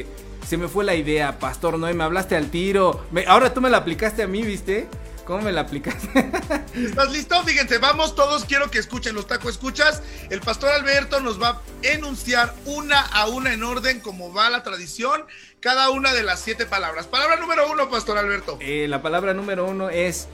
[0.00, 0.06] eh,
[0.46, 3.04] se me fue la idea, Pastor Noé, me hablaste al tiro.
[3.26, 4.88] ahora tú me la aplicaste a mí, ¿viste?
[5.24, 6.30] ¿Cómo me la aplicaste?
[6.74, 7.40] ¿Estás listo?
[7.44, 10.02] Fíjense, vamos todos, quiero que escuchen los tacos escuchas.
[10.30, 14.62] El pastor Alberto nos va a enunciar una a una en orden, como va la
[14.62, 15.24] tradición,
[15.60, 17.06] cada una de las siete palabras.
[17.06, 18.58] Palabra número uno, pastor Alberto.
[18.60, 20.28] Eh, la palabra número uno es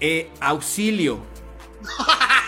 [0.00, 1.20] eh, auxilio.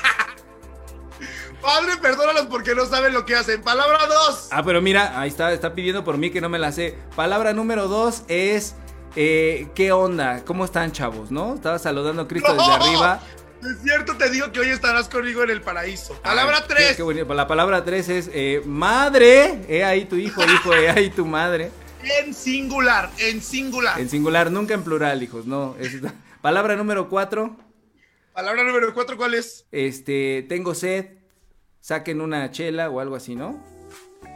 [1.62, 3.62] Padre, perdónalos porque no saben lo que hacen.
[3.62, 4.48] Palabra 2.
[4.50, 6.98] Ah, pero mira, ahí está, está pidiendo por mí que no me la sé.
[7.14, 8.74] Palabra número 2 es.
[9.14, 10.42] Eh, ¿Qué onda?
[10.44, 11.30] ¿Cómo están, chavos?
[11.30, 11.54] ¿No?
[11.54, 13.20] Estaba saludando a Cristo desde arriba.
[13.62, 16.14] Es cierto, te digo que hoy estarás conmigo en el paraíso.
[16.14, 16.98] Palabra 3.
[17.28, 19.60] La palabra 3 es eh, madre.
[19.68, 21.70] He ahí tu hijo, hijo, he ahí tu madre.
[22.02, 24.00] En singular, en singular.
[24.00, 25.76] En singular, nunca en plural, hijos, no.
[26.40, 27.56] Palabra número 4.
[28.32, 29.66] Palabra número 4, ¿cuál es?
[29.70, 31.21] Este, tengo sed
[31.82, 33.62] saquen una chela o algo así, ¿no?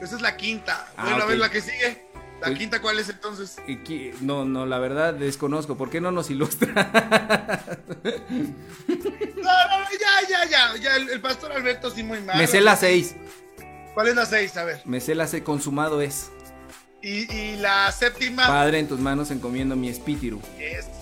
[0.03, 0.87] Esa es la quinta.
[0.97, 2.05] Ah, bueno, a ver la que sigue.
[2.41, 3.57] ¿La pues, quinta cuál es entonces?
[4.21, 5.79] No, no, la verdad desconozco.
[5.79, 6.69] ¿Por qué no nos ilustra?
[6.75, 10.77] no, no, ya, ya, ya.
[10.77, 12.37] ya el, pastor Alberto sí muy mal.
[12.37, 13.15] Me sé la seis.
[13.95, 14.55] ¿Cuál es la seis?
[14.59, 14.83] A ver.
[14.85, 15.43] Me sé la seis.
[15.43, 16.31] Consumado es.
[17.01, 18.47] Y, la séptima.
[18.49, 20.43] Padre, en tus manos encomiendo mi espíritu.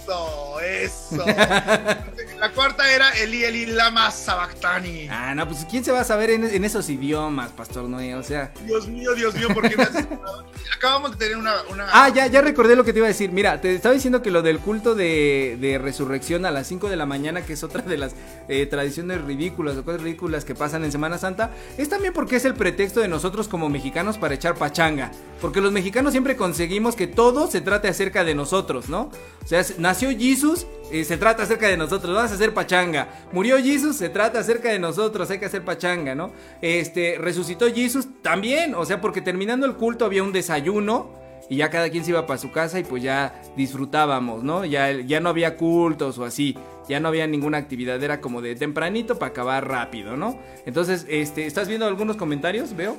[0.04, 1.24] Eso, eso.
[2.38, 5.08] la cuarta era Eli Eli Lama Sabactani.
[5.08, 8.14] Ah, no, pues ¿quién se va a saber en, esos idiomas, Pastor Noé?
[8.14, 8.52] O sea.
[8.66, 10.06] Dios mío, Dios mío, ¿por qué me has
[10.76, 11.54] Acabamos de tener una,
[11.92, 13.32] Ah, ya, ya recordé lo que te iba a decir.
[13.32, 17.06] Mira, te estaba diciendo que lo del culto de, resurrección a las 5 de la
[17.06, 18.14] mañana, que es otra de las
[18.48, 22.44] eh, tradiciones ridículas o cosas ridículas que pasan en Semana Santa, es también porque es
[22.44, 25.10] el pretexto de nosotros como mexicanos para echar pachanga.
[25.40, 29.10] Porque los mexicanos siempre conseguimos que todo se trate acerca de nosotros, ¿no?
[29.42, 29.62] O sea,
[29.94, 33.08] nació Jesus, eh, se trata acerca de nosotros, vamos a hacer pachanga.
[33.30, 36.32] Murió Jesus, se trata acerca de nosotros, hay que hacer pachanga, ¿no?
[36.60, 41.12] Este, resucitó Jesus también, o sea, porque terminando el culto había un desayuno
[41.48, 44.64] y ya cada quien se iba para su casa y pues ya disfrutábamos, ¿no?
[44.64, 48.56] Ya, ya no había cultos o así, ya no había ninguna actividad, era como de
[48.56, 50.40] tempranito para acabar rápido, ¿no?
[50.66, 52.74] Entonces, este, ¿estás viendo algunos comentarios?
[52.74, 52.96] Veo.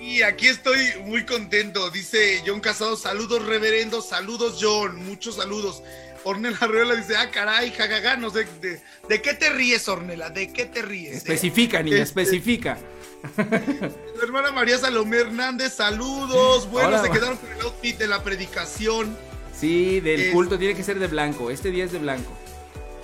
[0.00, 1.90] Y aquí estoy muy contento.
[1.90, 5.82] Dice John Casado, saludos reverendo, saludos John, muchos saludos.
[6.24, 10.30] Ornella Arreola dice, ah, caray, jajaja, no sé, de, qué te ríes, Ornella?
[10.30, 11.16] ¿De qué te ríes?
[11.16, 12.78] Especifica, niña, este, especifica.
[13.36, 16.68] Mi hermana María Salomé Hernández, saludos.
[16.70, 19.16] Bueno, se quedaron con el outfit de la predicación.
[19.56, 21.50] Sí, del culto tiene que ser de blanco.
[21.50, 22.36] Este día es de blanco.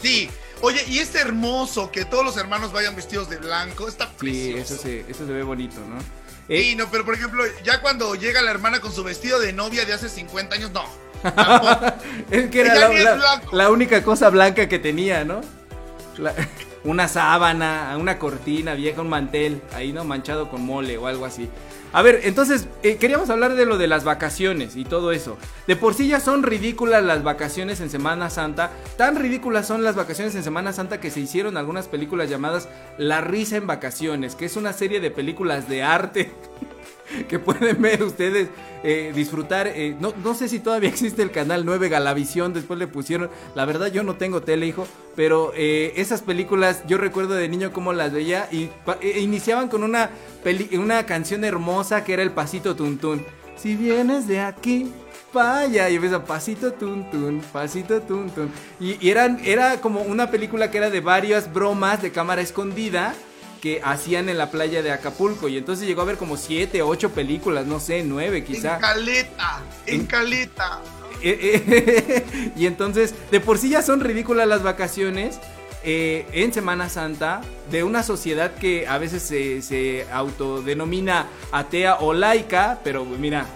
[0.02, 0.28] Sí.
[0.60, 3.86] Oye, y es hermoso que todos los hermanos vayan vestidos de blanco.
[3.86, 4.56] Está precioso.
[4.56, 5.98] Sí, eso se, eso se ve bonito, ¿no?
[6.48, 9.84] Sí, no, pero por ejemplo, ya cuando llega la hermana con su vestido de novia
[9.84, 10.84] de hace 50 años, no.
[12.30, 12.88] es que era
[13.52, 15.40] la, única cosa blanca que tenía, ¿no?
[16.84, 21.48] una sábana, una cortina vieja, un mantel, ahí no manchado con mole o algo así.
[21.92, 25.38] A ver, entonces, eh, queríamos hablar de lo de las vacaciones y todo eso.
[25.66, 28.72] De por sí ya son ridículas las vacaciones en Semana Santa.
[28.98, 33.22] Tan ridículas son las vacaciones en Semana Santa que se hicieron algunas películas llamadas La
[33.22, 36.30] risa en vacaciones, que es una serie de películas de arte
[37.28, 38.48] que pueden ver ustedes,
[38.82, 39.66] eh, disfrutar.
[39.68, 43.30] Eh, no, no sé si todavía existe el canal 9 Galavisión, después le pusieron.
[43.54, 47.72] La verdad, yo no tengo tele, hijo, pero eh, esas películas yo recuerdo de niño
[47.72, 48.70] cómo las veía y
[49.16, 50.10] iniciaban con una,
[50.72, 53.24] una canción hermosa que era el pasito tuntún.
[53.56, 54.92] Si vienes de aquí,
[55.32, 55.90] vaya.
[55.90, 58.50] Y empieza pasito tuntún, pasito tuntún.
[58.78, 63.14] Y, y eran, era como una película que era de varias bromas de cámara escondida
[63.60, 65.48] que hacían en la playa de Acapulco.
[65.48, 68.74] Y entonces llegó a ver como siete, ocho películas, no sé, nueve quizá.
[68.74, 70.82] En caleta, en caleta.
[71.22, 75.38] Eh, eh, y entonces, de por sí ya son ridículas las vacaciones.
[75.84, 77.40] Eh, en Semana Santa
[77.70, 83.46] de una sociedad que a veces se, se, autodenomina atea o laica, pero mira,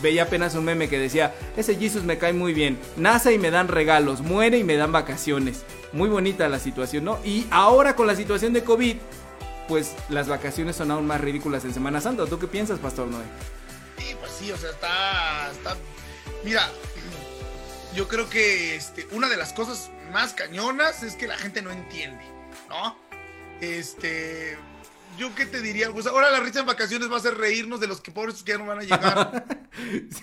[0.00, 3.50] veía apenas un meme que decía, ese Jesus me cae muy bien, nace y me
[3.50, 5.64] dan regalos, muere y me dan vacaciones.
[5.92, 7.18] Muy bonita la situación, ¿no?
[7.24, 8.96] Y ahora con la situación de COVID,
[9.68, 12.26] pues las vacaciones son aún más ridículas en Semana Santa.
[12.26, 13.24] ¿Tú qué piensas, Pastor Noé?
[13.98, 15.76] Sí, pues sí, o sea, está, está...
[16.44, 16.68] Mira,
[17.94, 21.70] yo creo que este, una de las cosas más cañonas es que la gente no
[21.70, 22.24] entiende,
[22.68, 22.96] ¿no?
[23.60, 24.58] Este,
[25.16, 27.86] yo qué te diría, pues ahora la risa en vacaciones va a ser reírnos de
[27.86, 29.44] los que pobres que ya no van a llegar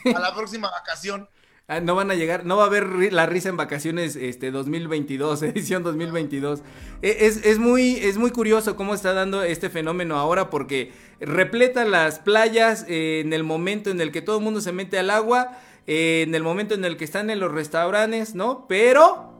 [0.15, 1.27] a la próxima vacación.
[1.69, 5.41] Ah, no van a llegar, no va a haber la risa en vacaciones este 2022,
[5.43, 6.61] edición 2022.
[7.01, 11.85] E, es, es, muy, es muy curioso cómo está dando este fenómeno ahora porque repleta
[11.85, 15.09] las playas eh, en el momento en el que todo el mundo se mete al
[15.09, 18.67] agua, eh, en el momento en el que están en los restaurantes, ¿no?
[18.67, 19.31] Pero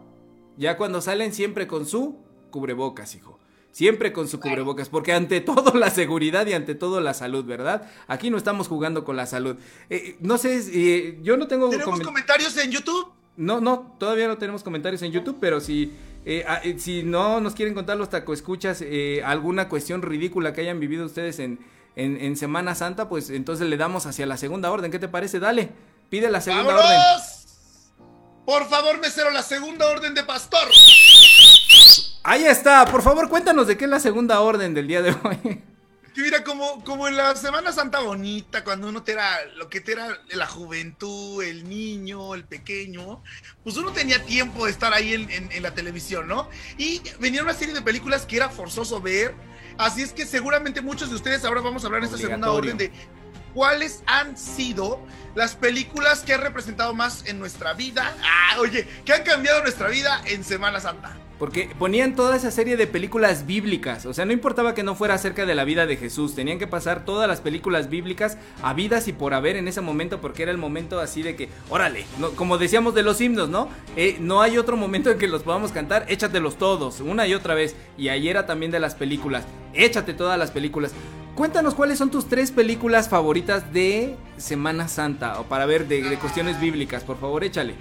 [0.56, 2.16] ya cuando salen siempre con su
[2.52, 3.38] cubrebocas, hijo.
[3.74, 7.90] Siempre con su cubrebocas, porque ante todo la seguridad y ante todo la salud, ¿verdad?
[8.08, 9.58] Aquí no estamos jugando con la salud.
[9.90, 11.72] Eh, no sé, eh, yo no tengo...
[11.72, 13.12] ¿Tenemos comentarios en YouTube?
[13.36, 15.92] No, no, todavía no tenemos comentarios en YouTube, pero si,
[16.24, 18.84] eh, ah, si no nos quieren contar los taco escuchas
[19.26, 21.58] alguna cuestión ridícula que hayan vivido ustedes en,
[21.96, 24.92] en, Semana Santa, pues entonces le damos hacia la segunda orden.
[24.92, 25.40] ¿Qué te parece?
[25.40, 25.72] Dale,
[26.12, 27.00] pide la segunda orden.
[28.46, 30.68] Por favor, mesero, la segunda orden de pastor.
[32.24, 35.62] Ahí está, por favor, cuéntanos de qué es la segunda orden del día de hoy.
[36.14, 39.82] Que mira, como, como en la Semana Santa bonita, cuando uno te era lo que
[39.82, 43.24] te era la juventud, el niño, el pequeño,
[43.64, 46.50] pues uno tenía tiempo de estar ahí en, la televisión, ¿no?
[46.78, 49.34] Y venía una serie de películas que era forzoso ver.
[49.78, 52.78] Así es que seguramente muchos de ustedes ahora vamos a hablar en esta segunda orden
[52.78, 52.92] de
[53.56, 58.16] cuáles han sido las películas que han representado más en nuestra vida.
[58.24, 61.18] Ah, oye, que han cambiado nuestra vida en Semana Santa.
[61.39, 64.06] Porque ponían toda esa serie de películas bíblicas.
[64.06, 66.36] O sea, no importaba que no fuera acerca de la vida de Jesús.
[66.36, 70.22] Tenían que pasar todas las películas bíblicas habidas y por haber en ese momento.
[70.22, 73.67] Porque era el momento así de que, órale, como decíamos de los himnos, ¿no?
[73.96, 76.06] Eh, no hay otro momento en que los podamos cantar.
[76.08, 77.76] Échatelos todos, una y otra vez.
[77.98, 79.43] Y ahí era también de las películas.
[79.74, 80.93] Échate todas las películas.
[81.36, 85.39] Cuéntanos cuáles son tus tres películas favoritas de Semana Santa.
[85.39, 87.04] O para ver de, de cuestiones bíblicas.
[87.04, 87.74] Por favor, échale.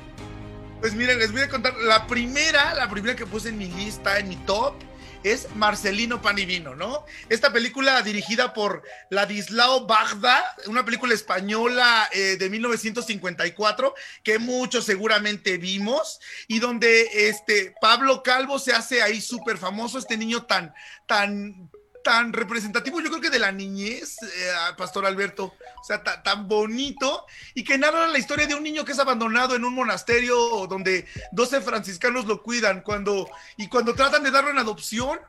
[0.82, 1.76] Pues miren, les voy a contar.
[1.76, 4.74] La primera, la primera que puse en mi lista, en mi top,
[5.22, 7.06] es Marcelino Pan y Vino, ¿no?
[7.28, 15.56] Esta película dirigida por Ladislao Bagda, una película española eh, de 1954 que muchos seguramente
[15.56, 16.18] vimos
[16.48, 20.74] y donde este Pablo Calvo se hace ahí súper famoso, este niño tan,
[21.06, 21.70] tan
[22.02, 27.26] tan representativo, yo creo que de la niñez, eh, Pastor Alberto, o sea, tan bonito,
[27.54, 31.06] y que narra la historia de un niño que es abandonado en un monasterio donde
[31.32, 35.20] 12 franciscanos lo cuidan, cuando, y cuando tratan de darlo en adopción,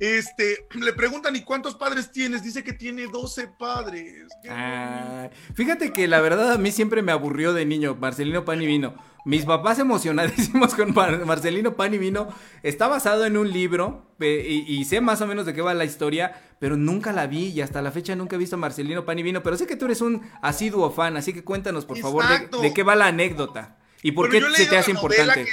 [0.00, 2.42] este, le preguntan, ¿y cuántos padres tienes?
[2.42, 4.28] Dice que tiene 12 padres.
[4.48, 8.66] Ah, fíjate que la verdad a mí siempre me aburrió de niño, Marcelino Pan y
[8.66, 8.94] Vino.
[9.24, 12.28] Mis papás emocionadísimos con Marcelino Pan y Vino.
[12.62, 16.40] Está basado en un libro y, sé más o menos de qué va la historia,
[16.58, 19.42] pero nunca la vi y hasta la fecha nunca he visto Marcelino Pan y Vino.
[19.42, 22.24] Pero sé que tú eres un asiduo fan, así que cuéntanos por favor
[22.60, 25.46] de, qué va la anécdota y por qué se te hace importante.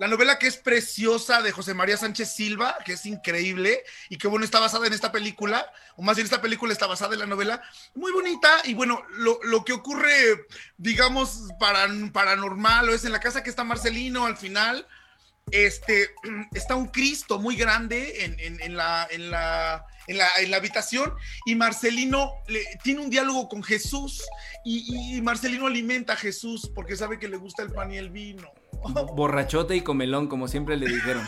[0.00, 4.26] La novela que es preciosa de José María Sánchez Silva, que es increíble y que
[4.26, 7.26] bueno, está basada en esta película, o más bien esta película está basada en la
[7.26, 7.62] novela,
[7.94, 13.44] muy bonita y bueno, lo, que ocurre, digamos, para, paranormal o es en la casa
[13.44, 14.86] que está Marcelino al final,
[15.52, 16.10] este,
[16.54, 21.14] está un Cristo muy grande en, la, en, la, en, la, habitación
[21.46, 24.24] y Marcelino le, tiene un diálogo con Jesús
[24.64, 28.10] y, y Marcelino alimenta a Jesús porque sabe que le gusta el pan y el
[28.10, 28.50] vino.
[29.14, 31.26] Borrachote y comelón, como siempre le dijeron.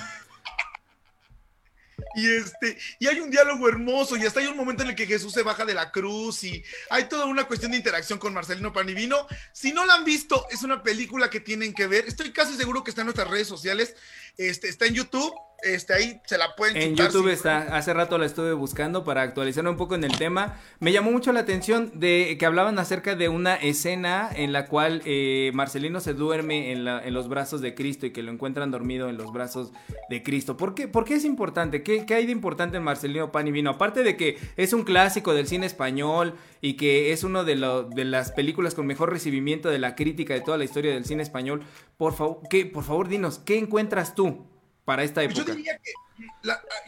[2.15, 5.07] Y este, y hay un diálogo hermoso, y hasta hay un momento en el que
[5.07, 8.73] Jesús se baja de la cruz, y hay toda una cuestión de interacción con Marcelino
[8.73, 9.27] Panivino.
[9.53, 12.07] Si no la han visto, es una película que tienen que ver.
[12.07, 13.95] Estoy casi seguro que está en nuestras redes sociales.
[14.39, 15.33] Este, está en YouTube.
[15.63, 19.67] Este, ahí se la pueden En YouTube está, hace rato la estuve buscando para actualizar
[19.67, 20.61] un poco en el tema.
[20.81, 25.03] Me llamó mucho la atención de que hablaban acerca de una escena en la cual
[25.05, 29.17] eh, Marcelino se duerme en, los brazos de Cristo y que lo encuentran dormido en
[29.17, 29.73] los brazos
[30.11, 30.57] de Cristo.
[30.57, 31.83] ¿Por qué, es importante?
[31.83, 33.71] ¿Qué, hay de importante en Marcelino Pan y Vino?
[33.71, 37.57] Aparte de que es un clásico del cine español y que es una de,
[37.95, 41.23] de las películas con mejor recibimiento de la crítica de toda la historia del cine
[41.23, 41.63] español,
[41.97, 42.41] por, favor,
[42.73, 44.56] por favor dinos, ¿qué encuentras tú?
[44.87, 45.45] Para esta época.
[45.45, 45.93] Yo diría que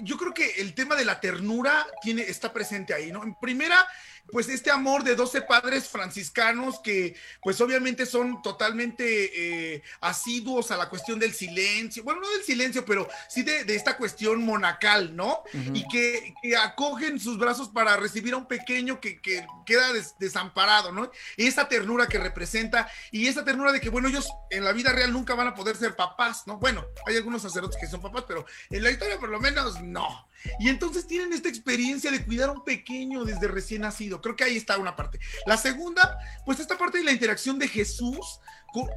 [0.01, 3.25] yo creo que el tema de la ternura tiene, está presente ahí, ¿no?
[3.25, 3.87] En primera,
[4.31, 10.77] pues este amor de 12 padres franciscanos que pues obviamente son totalmente eh, asiduos a
[10.77, 15.43] la cuestión del silencio, bueno, no del silencio, pero sí de, esta cuestión monacal, ¿no?
[15.53, 21.11] Y que, acogen sus brazos para recibir a un pequeño que, queda desamparado, ¿no?
[21.37, 25.12] esa ternura que representa y esa ternura de que, bueno, ellos en la vida real
[25.12, 26.59] nunca van a poder ser papás, ¿no?
[26.59, 30.29] Bueno, hay algunos sacerdotes que son papás, pero en la historia por lo menos no.
[30.59, 34.20] Y entonces tienen esta experiencia de cuidar a un pequeño desde recién nacido.
[34.20, 35.18] Creo que ahí está una parte.
[35.46, 38.40] La segunda, pues esta parte de la interacción de Jesús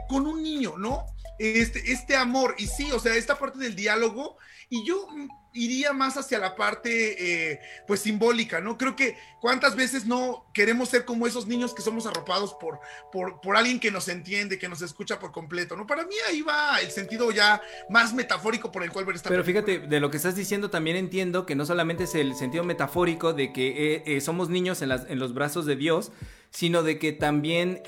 [0.10, 1.06] con, un niño, ¿no?
[1.40, 2.56] Este, este amor.
[2.58, 4.38] Y sí, o sea, esta parte del diálogo.
[4.70, 5.08] Y yo
[5.54, 8.78] iría más hacia la parte, eh, pues, simbólica, ¿no?
[8.78, 12.80] Creo que cuántas veces no queremos ser como esos niños que somos arropados por,
[13.12, 15.86] por, por, alguien que nos entiende, que nos escucha por completo, ¿no?
[15.86, 19.44] Para mí ahí va el sentido ya más metafórico por el cual ver esta Pero
[19.44, 23.34] fíjate, de lo que estás diciendo también entiendo que no solamente es el sentido metafórico
[23.34, 26.12] de que eh, eh, somos niños en, las, en, los brazos de Dios,
[26.50, 27.82] sino de que también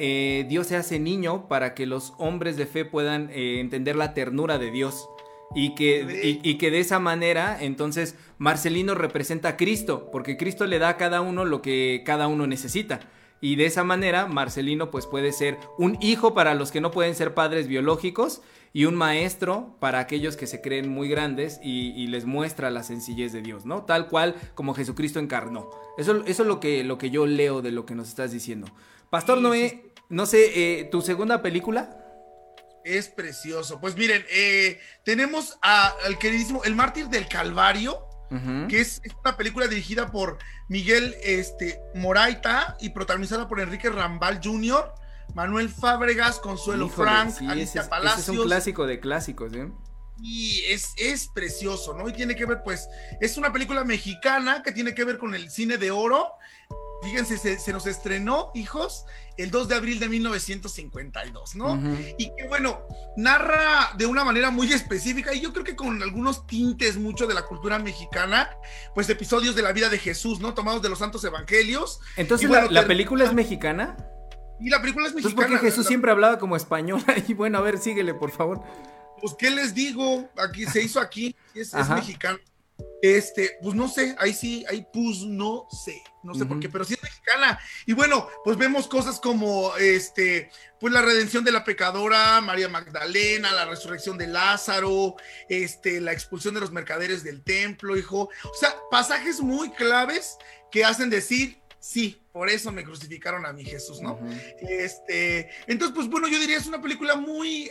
[0.48, 4.72] Dios se hace niño para que los hombres de fe puedan entender la ternura de
[4.72, 5.06] Dios.
[5.56, 10.80] Y que, y, que de esa manera, entonces, Marcelino representa a Cristo, porque Cristo le
[10.80, 13.00] da a cada uno lo que cada uno necesita.
[13.40, 17.14] Y de esa manera, Marcelino pues puede ser un hijo para los que no pueden
[17.14, 22.26] ser padres biológicos y un maestro para aquellos que se creen muy grandes y, les
[22.26, 23.84] muestra la sencillez de Dios, ¿no?
[23.84, 25.70] Tal cual como Jesucristo encarnó.
[25.98, 28.68] Eso, eso es lo que, lo que yo leo de lo que nos estás diciendo.
[29.10, 32.03] Pastor Noé, no sé, eh, ¿tu segunda película?
[32.86, 33.80] Es precioso.
[33.80, 38.08] Pues miren, eh, tenemos al queridísimo El Mártir del Calvario,
[38.68, 44.92] que es, una película dirigida por Miguel este, Moraita y protagonizada por Enrique Rambal Jr.,
[45.36, 48.30] Manuel Fábregas, Consuelo Frank, Alicia Palacios.
[48.30, 49.70] es un clásico de clásicos, ¿eh?
[50.22, 52.08] Y es, es precioso, ¿no?
[52.08, 52.88] Y tiene que ver, pues,
[53.20, 56.34] es una película mexicana que tiene que ver con el cine de oro
[57.04, 59.06] fíjense, se, nos estrenó, hijos,
[59.38, 61.80] el 2 de abril de 1952, ¿no?
[62.18, 62.82] Y que bueno,
[63.18, 67.34] narra de una manera muy específica y yo creo que con algunos tintes mucho de
[67.34, 68.50] la cultura mexicana,
[68.96, 70.54] pues episodios de la vida de Jesús, ¿no?
[70.54, 72.00] Tomados de los santos evangelios.
[72.16, 73.98] Entonces, la, película es mexicana?
[74.60, 75.34] Y la película es mexicana.
[75.34, 77.04] Entonces, porque Jesús siempre hablaba como español.
[77.28, 78.62] Y bueno, a ver, síguele, por favor.
[79.20, 80.30] Pues, ¿qué les digo?
[80.38, 82.40] Aquí se hizo aquí, es, es mexicano.
[83.04, 86.86] Este, pues no sé, ahí sí, ahí pues no sé, no sé por qué, pero
[86.86, 87.60] sí es mexicana.
[87.86, 93.52] Y bueno, pues vemos cosas como este, pues la redención de la pecadora, María Magdalena,
[93.52, 95.18] la resurrección de Lázaro,
[95.50, 98.30] este, la expulsión de los mercaderes del templo, hijo.
[98.46, 100.38] O sea, pasajes muy claves
[100.72, 104.18] que hacen decir, sí, por eso me crucificaron a mi Jesús, ¿no?
[104.62, 107.70] Este, entonces, pues bueno, yo diría es una película muy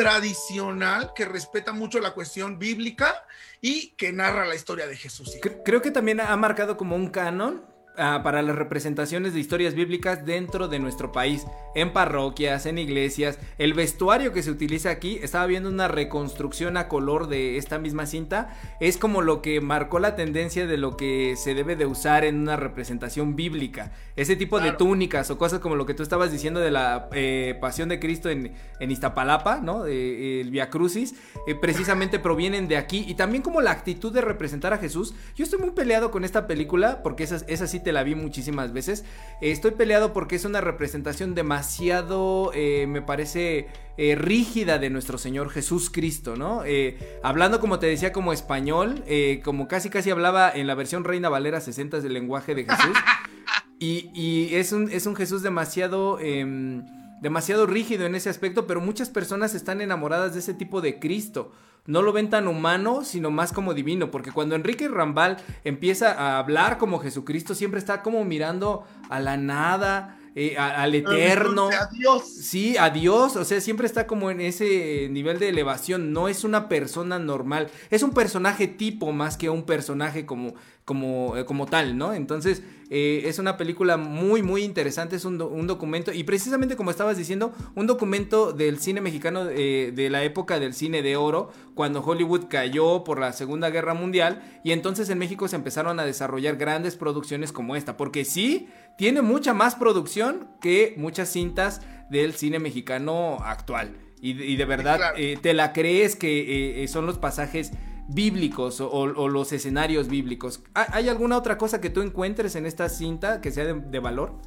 [0.00, 3.22] tradicional que respeta mucho la cuestión bíblica
[3.60, 5.36] y que narra la historia de Jesús.
[5.62, 7.62] Creo que también ha marcado como un canon
[8.02, 13.38] Ah, para las representaciones de historias bíblicas dentro de nuestro país, en parroquias, en iglesias.
[13.58, 18.06] El vestuario que se utiliza aquí, estaba viendo una reconstrucción a color de esta misma
[18.06, 22.24] cinta, es como lo que marcó la tendencia de lo que se debe de usar
[22.24, 23.92] en una representación bíblica.
[24.16, 27.58] Ese tipo de túnicas o cosas como lo que tú estabas diciendo de la eh,
[27.60, 29.84] pasión de Cristo en, Iztapalapa, ¿no?
[29.84, 33.04] el Via Crucis, eh, precisamente provienen de aquí.
[33.06, 35.14] Y también como la actitud de representar a Jesús.
[35.36, 38.72] Yo estoy muy peleado con esta película porque esa, esa sí te la vi muchísimas
[38.72, 39.04] veces.
[39.40, 45.50] estoy peleado porque es una representación demasiado, eh, me parece, eh, rígida de nuestro Señor
[45.50, 46.64] Jesús Cristo, ¿no?
[46.64, 49.04] Eh, hablando, como te decía, como español,
[49.44, 52.96] como casi casi hablaba en la versión Reina Valera 60 del lenguaje de Jesús.
[53.82, 56.84] Y, es, un, es un Jesús demasiado em,
[57.22, 61.52] demasiado rígido en ese aspecto, pero muchas personas están enamoradas de ese tipo de Cristo
[61.86, 66.38] no lo ven tan humano, sino más como divino, porque cuando Enrique Rambal empieza a
[66.38, 71.68] hablar como Jesucristo, siempre está como mirando a la nada, eh, al eterno.
[71.68, 72.22] A Dios.
[72.24, 76.44] Sí, a Dios, o sea, siempre está como en ese nivel de elevación, no es
[76.44, 81.66] una persona normal, es un personaje tipo más que un personaje como, como, eh, como
[81.66, 82.14] tal, ¿no?
[82.14, 87.16] Entonces, eh, es una película muy, muy interesante, es un, documento, y precisamente como estabas
[87.16, 92.02] diciendo, un documento del cine mexicano eh, de la época del cine de oro, cuando
[92.02, 96.56] Hollywood cayó por la Segunda Guerra Mundial, y entonces en México se empezaron a desarrollar
[96.56, 102.58] grandes producciones como esta, porque sí, tiene mucha más producción que muchas cintas del cine
[102.58, 103.96] mexicano actual.
[104.22, 107.72] Y, de verdad, eh, ¿te la crees que son los pasajes
[108.12, 110.62] bíblicos o, los escenarios bíblicos.
[110.74, 114.40] ¿Hay alguna otra cosa que tú encuentres en esta cinta que sea de, valor?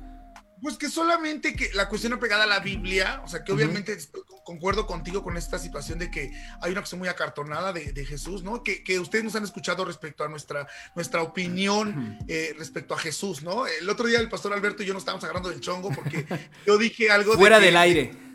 [0.62, 3.98] Pues que solamente que la cuestión pegada a la Biblia, o sea que obviamente
[4.46, 8.64] concuerdo contigo con esta situación de que hay una cuestión muy acartonada de, Jesús, ¿no?
[8.64, 13.68] Que, ustedes nos han escuchado respecto a nuestra, nuestra opinión eh, respecto a Jesús, ¿no?
[13.68, 16.26] El otro día el pastor Alberto y yo nos estábamos agarrando del chongo porque
[16.66, 17.34] yo dije algo...
[17.34, 18.33] Fuera del aire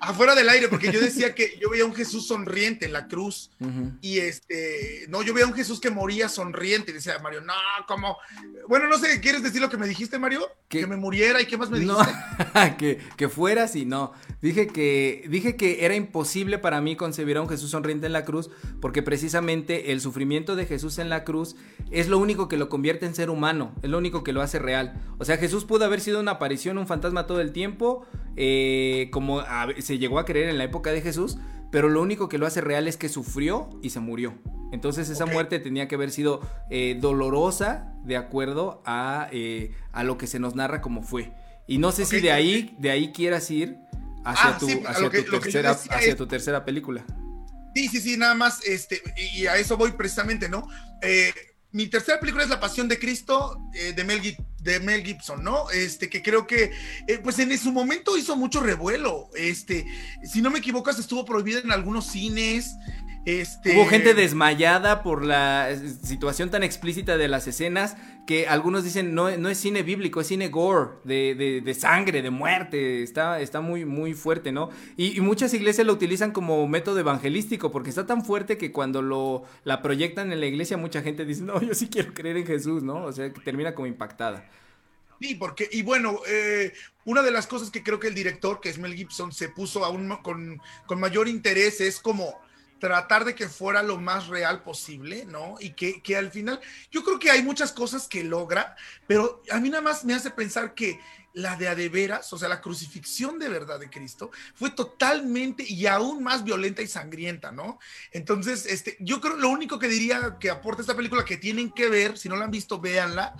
[0.00, 3.50] afuera del aire, porque yo decía que yo veía un Jesús sonriente en la cruz.
[4.00, 6.90] Y este, no, yo veía un Jesús que moría sonriente.
[6.90, 7.54] Y decía Mario, no,
[7.86, 8.16] como.
[8.68, 10.46] Bueno, no sé, ¿quieres decir lo que me dijiste, Mario?
[10.68, 12.02] Que me muriera y qué más me dijiste.
[12.54, 14.12] No, que, que fueras y no.
[14.42, 18.24] Dije que, dije que era imposible para mí concebir a un Jesús sonriente en la
[18.24, 21.56] cruz, porque precisamente el sufrimiento de Jesús en la cruz
[21.90, 24.58] es lo único que lo convierte en ser humano, es lo único que lo hace
[24.58, 24.98] real.
[25.18, 29.42] O sea, Jesús pudo haber sido una aparición, un fantasma todo el tiempo, eh, como
[29.90, 31.36] se llegó a creer en la época de Jesús,
[31.72, 34.38] pero lo único que lo hace real es que sufrió y se murió.
[34.70, 40.16] Entonces esa muerte tenía que haber sido eh, dolorosa de acuerdo a, eh, a, lo
[40.16, 41.32] que se nos narra como fue.
[41.66, 43.78] Y no sé si de ahí, de ahí quieras ir
[44.24, 44.68] hacia, tu,
[45.40, 47.04] tercera, hacia tu tercera película.
[47.74, 49.02] Sí, sí, sí, nada más, este,
[49.34, 50.68] y a eso voy precisamente, ¿no?
[51.02, 51.34] Eh,
[51.72, 55.70] mi tercera película es La Pasión de Cristo eh, de, Mel, de, Mel, Gibson, ¿no?
[55.70, 56.72] Este, que creo que,
[57.06, 59.30] eh, pues en su momento hizo mucho revuelo.
[59.36, 59.86] Este,
[60.24, 62.74] si no me equivoco, estuvo prohibida en algunos cines.
[63.26, 63.76] Este...
[63.76, 67.96] Hubo gente desmayada por la situación tan explícita de las escenas
[68.26, 72.30] que algunos dicen no, no es cine bíblico, es cine gore, de, de, sangre, de
[72.30, 74.70] muerte, está, está muy, muy fuerte, ¿no?
[74.96, 79.44] Y, muchas iglesias lo utilizan como método evangelístico porque está tan fuerte que cuando lo,
[79.64, 82.82] la proyectan en la iglesia mucha gente dice, no, yo sí quiero creer en Jesús,
[82.82, 83.04] ¿no?
[83.04, 84.48] O sea, que termina como impactada.
[85.20, 86.72] Sí, porque, y bueno, eh,
[87.04, 89.84] una de las cosas que creo que el director, que es Mel Gibson, se puso
[89.84, 92.40] aún con, con mayor interés es como
[92.80, 95.56] tratar de que fuera lo más real posible, ¿no?
[95.60, 96.60] Y que, que, al final,
[96.90, 98.74] yo creo que hay muchas cosas que logra,
[99.06, 100.98] pero a mí nada más me hace pensar que
[101.32, 106.22] la de adeveras, o sea, la crucifixión de verdad de Cristo, fue totalmente y aún
[106.22, 107.78] más violenta y sangrienta, ¿no?
[108.10, 111.88] Entonces, este, yo creo, lo único que diría que aporta esta película que tienen que
[111.88, 113.36] ver, si no la han visto, véanla,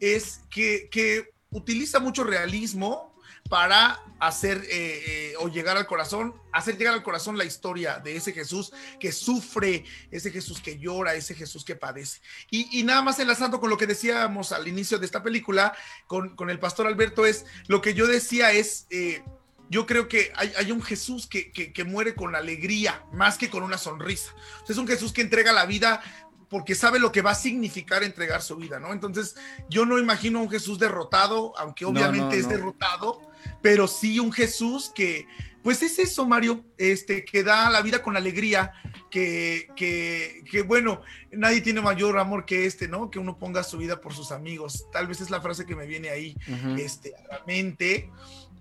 [0.00, 3.13] es que, que utiliza mucho realismo,
[3.48, 8.16] para hacer eh, eh, o llegar al corazón, hacer llegar al corazón la historia de
[8.16, 12.20] ese Jesús que sufre, ese Jesús que llora, ese Jesús que padece.
[12.50, 15.76] Y, nada más enlazando con lo que decíamos al inicio de esta película,
[16.06, 18.86] con, el pastor Alberto, es lo que yo decía es...
[18.90, 19.22] Eh,
[19.70, 23.78] yo creo que hay, un Jesús que, que, muere con alegría, más que con una
[23.78, 24.34] sonrisa.
[24.68, 26.02] es un Jesús que entrega la vida
[26.50, 28.92] porque sabe lo que va a significar entregar su vida, ¿no?
[28.92, 29.36] Entonces,
[29.68, 33.20] yo no imagino a un Jesús derrotado, aunque obviamente es derrotado,
[33.62, 35.26] pero sí un Jesús que,
[35.64, 38.72] pues es eso, Mario, este, que da la vida con alegría,
[39.10, 41.00] que, que, que, bueno,
[41.32, 43.10] nadie tiene mayor amor que este, ¿no?
[43.10, 44.86] Que uno ponga su vida por sus amigos.
[44.92, 46.36] Tal vez es la frase que me viene ahí
[46.78, 48.10] este, a la mente.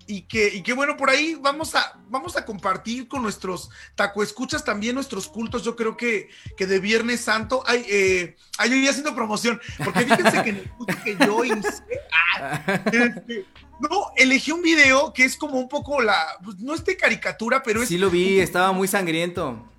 [0.06, 4.22] Y que, y que bueno, por ahí vamos a, vamos a compartir con nuestros taco
[4.22, 5.64] escuchas también nuestros cultos.
[5.64, 10.50] Yo creo que, que de Viernes Santo, hay, eh, yo haciendo promoción, porque fíjense que
[10.50, 11.84] en el culto que yo hice,
[12.38, 13.46] ah, este,
[13.90, 16.38] no, elegí un video que es como un poco la.
[16.44, 17.90] Pues, no es de caricatura, pero es.
[17.90, 19.70] Sí, lo vi, estaba muy sangriento.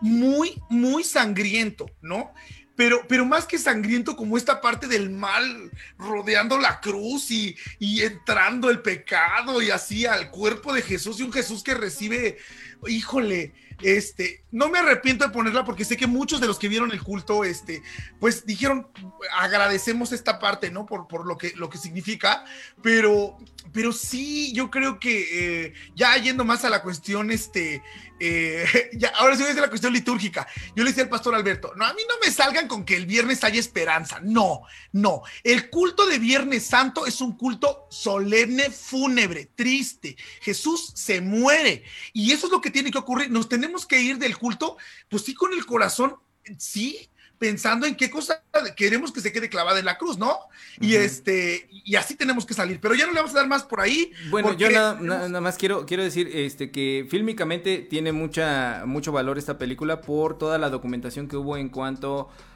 [0.00, 2.32] Muy, muy sangriento, ¿no?
[2.74, 8.02] Pero, pero más que sangriento, como esta parte del mal rodeando la cruz y, y
[8.02, 12.38] entrando el pecado y así al cuerpo de Jesús y un Jesús que recibe,
[12.86, 13.52] híjole,
[13.82, 17.02] este, no me arrepiento de ponerla porque sé que muchos de los que vieron el
[17.02, 17.82] culto, este,
[18.20, 18.88] pues dijeron,
[19.36, 20.86] agradecemos esta parte, ¿no?
[20.86, 22.44] Por, por lo, que, lo que significa,
[22.82, 23.36] pero,
[23.72, 27.82] pero sí, yo creo que eh, ya yendo más a la cuestión, este,
[28.24, 28.64] eh,
[29.16, 30.46] ahora sí voy a decir la cuestión litúrgica.
[30.76, 33.06] Yo le decía al pastor Alberto, no, a mí no me salgan con que el
[33.06, 34.20] viernes haya esperanza.
[34.22, 34.62] No,
[34.92, 35.22] no.
[35.42, 40.16] El culto de Viernes Santo es un culto solemne, fúnebre, triste.
[40.40, 43.30] Jesús se muere y eso es lo que tiene que ocurrir.
[43.30, 44.76] Nos tenemos que ir del culto,
[45.08, 46.16] pues sí, con el corazón,
[46.58, 47.10] sí,
[47.42, 48.44] pensando en qué cosa
[48.76, 50.38] queremos que se quede clavada en la cruz, ¿no?
[50.80, 52.78] Y este, y así tenemos que salir.
[52.80, 54.12] Pero ya no le vamos a dar más por ahí.
[54.30, 59.58] Bueno, yo nada, más quiero, quiero decir este, que fílmicamente tiene mucha, mucho valor esta
[59.58, 62.51] película por toda la documentación que hubo en cuanto a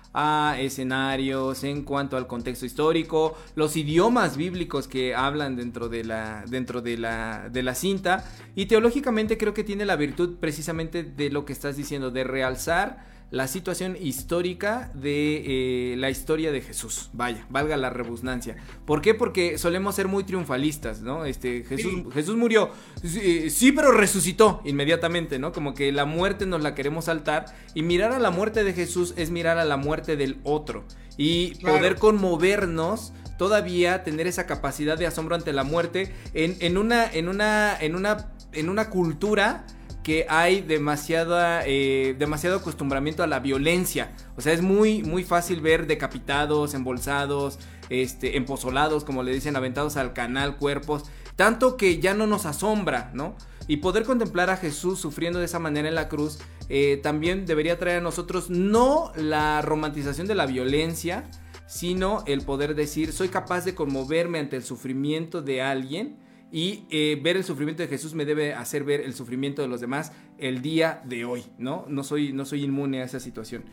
[0.59, 6.81] escenarios, en cuanto al contexto histórico, los idiomas bíblicos que hablan dentro de la, dentro
[6.81, 8.25] de la, de la cinta.
[8.55, 13.16] Y teológicamente creo que tiene la virtud precisamente de lo que estás diciendo, de realzar
[13.31, 17.11] la situación histórica de eh, la historia de Jesús.
[17.13, 18.57] Vaya, valga la rebusnancia.
[18.85, 19.15] ¿Por qué?
[19.15, 21.25] Porque solemos ser muy triunfalistas, ¿no?
[21.25, 22.71] Este, Jesús, Jesús murió,
[23.03, 25.53] sí, pero resucitó inmediatamente, ¿no?
[25.53, 29.13] Como que la muerte nos la queremos saltar y mirar a la muerte de Jesús
[29.17, 30.85] es mirar a la muerte del otro
[31.17, 37.05] y poder conmovernos todavía tener esa capacidad de asombro ante la muerte en, en una
[37.05, 39.67] en una en una en una cultura
[40.07, 44.15] que hay demasiada, eh, demasiado acostumbramiento a la violencia.
[44.37, 49.97] O sea, es muy, muy fácil ver decapitados, embolsados, este, empozolados, como le dicen, aventados
[49.97, 51.07] al canal, cuerpos.
[51.35, 53.35] Tanto que ya no nos asombra, ¿no?
[53.67, 56.39] Y poder contemplar a Jesús sufriendo de esa manera en la cruz
[56.69, 61.25] eh, también debería traer a nosotros no la romantización de la violencia,
[61.67, 67.19] sino el poder decir, soy capaz de conmoverme ante el sufrimiento de alguien y eh,
[67.23, 70.63] ver el sufrimiento de Jesús me debe hacer ver el sufrimiento de los demás el
[70.63, 71.85] día de hoy, ¿no?
[71.89, 73.65] No soy, no soy inmune a esa situación.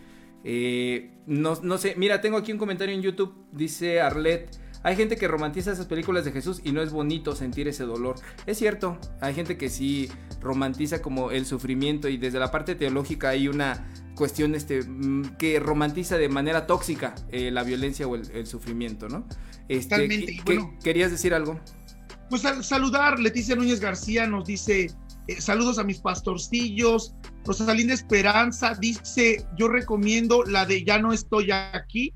[0.43, 4.49] Eh, no, no, sé, mira, tengo aquí un comentario en YouTube, dice Arlet.
[4.85, 8.15] Hay gente que romantiza esas películas de Jesús y no es bonito sentir ese dolor.
[8.45, 10.09] Es cierto, hay gente que sí
[10.41, 15.59] romantiza como el sufrimiento y desde la parte teológica hay una cuestión este, mm, que
[15.61, 19.25] romantiza de manera tóxica eh, la violencia o el, sufrimiento, ¿no?
[19.69, 20.41] Este,
[20.83, 21.61] ¿Querías decir algo?
[22.29, 24.91] Pues saludar, Leticia Núñez García nos dice,
[25.27, 27.15] eh, saludos a mis pastorcillos,
[27.45, 32.13] Rosalinda Esperanza dice, yo recomiendo la de Ya no estoy aquí.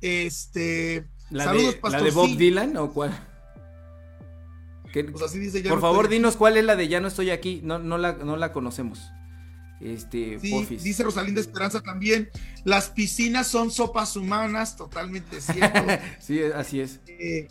[0.00, 3.18] Este, ¿La saludos, de, ¿La de Bob Dylan o cuál?
[4.92, 7.98] Pues dice, Por favor, dinos cuál es la de Ya no estoy aquí, no, no,
[7.98, 9.00] la, no la conocemos.
[9.80, 12.30] Este, dice Rosalinda Esperanza también,
[12.64, 15.80] las piscinas son sopas humanas, totalmente cierto.
[16.20, 17.00] sí, así es.
[17.06, 17.48] Eh,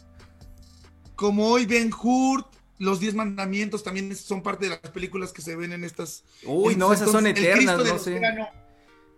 [1.16, 2.45] como hoy Ben Hur,
[2.80, 6.24] los Diez Mandamientos también son parte de las películas que se ven en estas.
[6.45, 8.22] Uy, no, esas son eternas, no sé.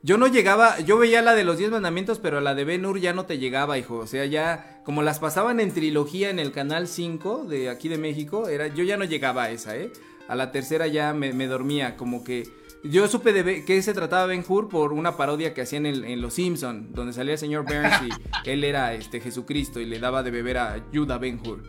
[0.05, 2.99] Yo no llegaba, yo veía la de los Diez Mandamientos, pero la de Ben Hur
[2.99, 3.97] ya no te llegaba, hijo.
[3.97, 7.97] O sea, ya, como las pasaban en trilogía en el canal 5 de aquí de
[7.97, 9.91] México, era, yo ya no llegaba a esa, ¿eh?
[10.27, 12.47] A la tercera ya me, dormía, como que.
[12.83, 16.21] Yo supe de qué se trataba Ben Hur por una parodia que hacían en, en
[16.21, 18.11] Los Simpson, donde salía el señor Burns y
[18.51, 21.63] él era este Jesucristo y le daba de beber a Judah Ben Hur.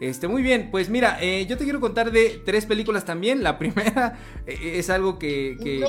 [0.00, 3.42] Este, muy bien, pues mira, eh, yo te quiero contar de tres películas también.
[3.42, 5.84] La primera eh, es algo que,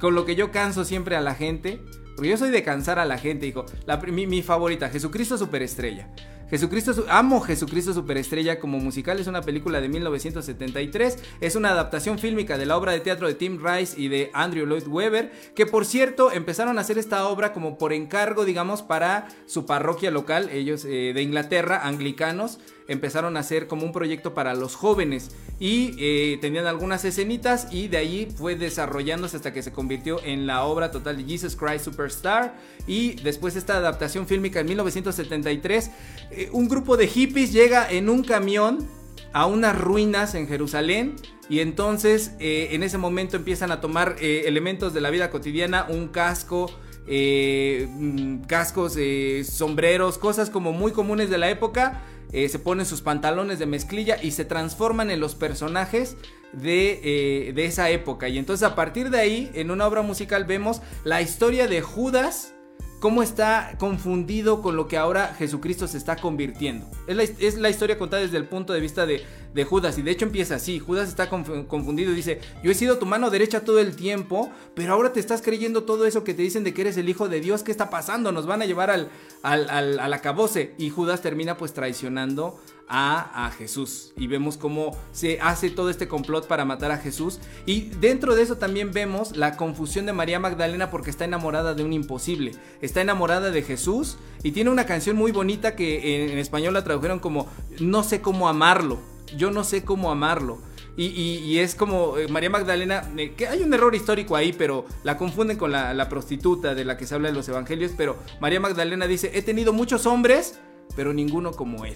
[0.00, 1.80] con lo que yo canso siempre a la gente.
[2.16, 3.64] Porque yo soy de cansar a la gente, hijo.
[4.10, 6.10] mi, mi favorita, Jesucristo Superestrella.
[6.50, 12.56] Jesucristo, amo Jesucristo Superestrella como musical, es una película de 1973, es una adaptación fílmica
[12.56, 15.84] de la obra de teatro de Tim Rice y de Andrew Lloyd Webber, que por
[15.84, 20.86] cierto empezaron a hacer esta obra como por encargo, digamos, para su parroquia local, ellos
[20.86, 22.58] eh, de Inglaterra, anglicanos,
[22.88, 25.30] empezaron a hacer como un proyecto para los jóvenes
[25.60, 30.46] y eh, tenían algunas escenitas y de ahí fue desarrollándose hasta que se convirtió en
[30.46, 35.90] la obra total de Jesus Christ Superstar y después esta adaptación fílmica en 1973
[36.30, 38.88] eh, un grupo de hippies llega en un camión
[39.34, 41.16] a unas ruinas en Jerusalén
[41.50, 46.08] y entonces eh, en ese momento empiezan a tomar elementos de la vida cotidiana, un
[46.08, 46.70] casco,
[47.06, 48.98] mm, cascos,
[49.44, 52.02] sombreros, cosas como muy comunes de la época
[52.32, 56.16] eh, se ponen sus pantalones de mezclilla y se transforman en los personajes
[56.52, 58.28] de, eh, de, esa época.
[58.28, 62.54] Y entonces a partir de ahí, en una obra musical vemos la historia de Judas
[63.00, 66.86] cómo está confundido con lo que ahora Jesucristo se está convirtiendo.
[67.06, 69.24] Es la, historia contada desde el punto de vista de,
[69.64, 73.06] Judas y de hecho empieza así, Judas está confundido y dice, yo he sido tu
[73.06, 76.62] mano derecha todo el tiempo, pero ahora te estás creyendo todo eso que te dicen
[76.62, 78.30] de que eres el hijo de Dios, ¿qué está pasando?
[78.30, 79.08] Nos van a llevar al,
[79.42, 84.12] al, al, al acabose y Judas termina pues traicionando a, Jesús.
[84.16, 87.38] Y vemos cómo se hace todo este complot para matar a Jesús.
[87.66, 91.84] Y dentro de eso también vemos la confusión de María Magdalena porque está enamorada de
[91.84, 92.52] un imposible.
[92.80, 97.18] Está enamorada de Jesús y tiene una canción muy bonita que en, español la tradujeron
[97.18, 97.48] como
[97.80, 98.98] No sé cómo amarlo.
[99.36, 100.58] Yo no sé cómo amarlo.
[101.00, 105.16] Y, es como eh, María Magdalena, eh, que hay un error histórico ahí, pero la
[105.16, 107.92] confunden con la, la prostituta de la que se habla en los evangelios.
[107.96, 110.58] Pero María Magdalena dice, he tenido muchos hombres,
[110.96, 111.94] pero ninguno como él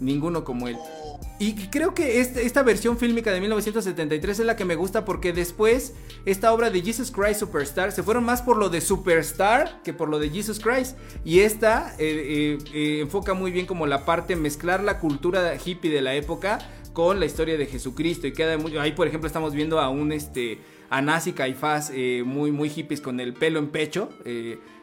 [0.00, 0.76] ninguno como él.
[1.38, 5.32] Y creo que este, esta versión fílmica de 1973 es la que me gusta porque
[5.32, 5.94] después
[6.26, 10.10] esta obra de Jesus Christ Superstar se fueron más por lo de Superstar que por
[10.10, 10.98] lo de Jesus Christ.
[11.24, 15.90] Y esta eh, eh, eh, enfoca muy bien como la parte mezclar la cultura hippie
[15.90, 16.58] de la época
[16.92, 18.26] con la historia de Jesucristo.
[18.26, 20.58] Y queda muy, ahí por ejemplo estamos viendo a un este
[20.90, 21.90] Anás y Caifás
[22.24, 24.10] muy, muy hippies con el pelo en pecho,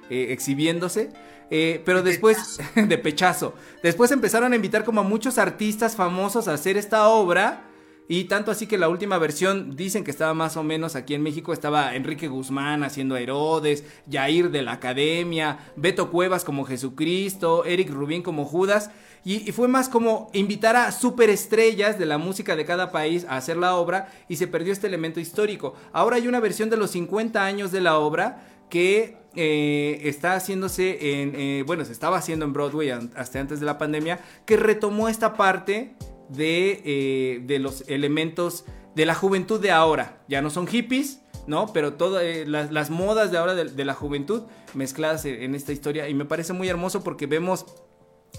[0.09, 1.11] eh, exhibiéndose.
[1.49, 3.53] pero después, de pechazo,
[3.83, 7.63] después empezaron a invitar como a muchos artistas famosos a hacer esta obra
[8.09, 11.23] y tanto así que la última versión dicen que estaba más o menos aquí en
[11.23, 11.51] México.
[11.51, 17.89] Estaba Enrique Guzmán haciendo a Herodes, Jair de la Academia, Beto Cuevas como Jesucristo, Eric
[17.89, 18.91] Rubín como Judas.
[19.25, 23.57] Y, fue más como invitar a superestrellas de la música de cada país a hacer
[23.57, 25.75] la obra y se perdió este elemento histórico.
[25.91, 31.21] Ahora hay una versión de los 50 años de la obra que eh, está haciéndose
[31.21, 35.07] en, eh, bueno, se estaba haciendo en Broadway hasta antes de la pandemia, que retomó
[35.07, 35.95] esta parte
[36.29, 38.65] de, eh, de los elementos
[38.95, 40.23] de la juventud de ahora.
[40.27, 41.71] Ya no son hippies, ¿no?
[41.73, 46.09] Pero todas eh, las, modas de ahora de, la juventud mezcladas en, esta historia.
[46.09, 47.65] Y me parece muy hermoso porque vemos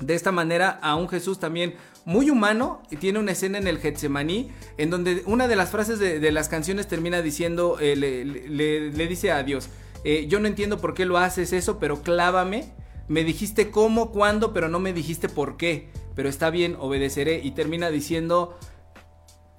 [0.00, 1.74] de esta manera a un Jesús también
[2.04, 2.82] muy humano.
[2.90, 6.48] Y tiene una escena en el Getsemaní en donde una de las frases de, las
[6.48, 9.68] canciones termina diciendo, eh, le, dice a Dios,
[10.04, 12.72] yo no entiendo por qué lo haces eso, pero clávame.
[13.08, 17.40] Me dijiste cómo, cuándo, pero no me dijiste por qué pero está bien, obedeceré.
[17.44, 18.58] Y termina diciendo,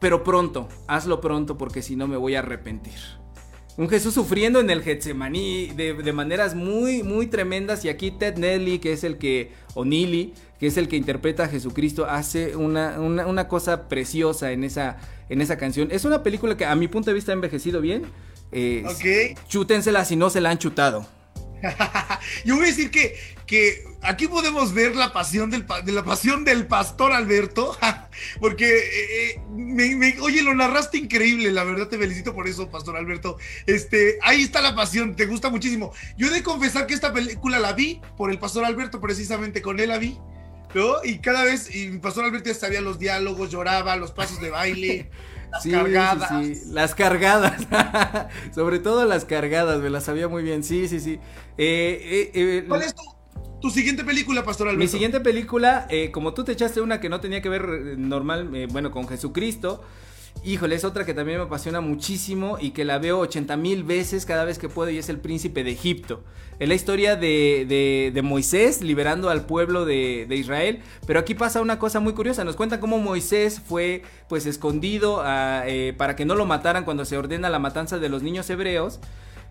[0.01, 2.99] pero pronto, hazlo pronto porque si no me voy a arrepentir.
[3.77, 7.85] Un Jesús sufriendo en el Getsemaní de, maneras muy, muy tremendas.
[7.85, 11.45] Y aquí Ted Nelly, que es el que, o Nili, que es el que interpreta
[11.45, 14.97] a Jesucristo, hace una, cosa preciosa en esa,
[15.29, 15.87] en esa canción.
[15.93, 18.03] Es una película que a mi punto de vista ha envejecido bien.
[18.51, 21.07] Eh, Chútensela si no se la han chutado.
[22.45, 26.45] Yo voy a decir que, que aquí podemos ver la pasión del, de la pasión
[26.45, 27.77] del pastor Alberto,
[28.39, 32.97] porque, eh, eh, me, oye, lo narraste increíble, la verdad te felicito por eso, pastor
[32.97, 33.37] Alberto.
[33.65, 35.91] Este, ahí está la pasión, te gusta muchísimo.
[36.17, 39.79] Yo he de confesar que esta película la vi por el pastor Alberto, precisamente con
[39.79, 40.17] él la vi.
[40.75, 41.03] ¿no?
[41.03, 44.49] Y cada vez, y mi pastor Alberto ya sabía los diálogos, lloraba, los pasos de
[44.49, 45.09] baile.
[45.51, 46.65] Las cargadas.
[46.67, 47.67] Las cargadas.
[48.53, 50.63] Sobre todo las cargadas, me las sabía muy bien.
[50.63, 51.19] Sí, sí, sí.
[51.57, 53.01] Eh, eh, ¿Cuál es tu,
[53.61, 54.83] tu siguiente película, Pastor Alberto?
[54.83, 57.95] Mi siguiente película, eh, como tú te echaste una que no tenía que ver eh,
[57.97, 59.83] normal, eh, bueno, con Jesucristo.
[60.43, 64.25] Híjole, es otra que también me apasiona muchísimo y que la veo 80 mil veces
[64.25, 66.23] cada vez que puedo y es El Príncipe de Egipto.
[66.59, 71.61] Es la historia de, de, Moisés liberando al pueblo de, de, Israel, pero aquí pasa
[71.61, 75.63] una cosa muy curiosa, nos cuentan cómo Moisés fue pues escondido ah,
[75.97, 78.99] para que no lo mataran cuando se ordena la matanza de los niños hebreos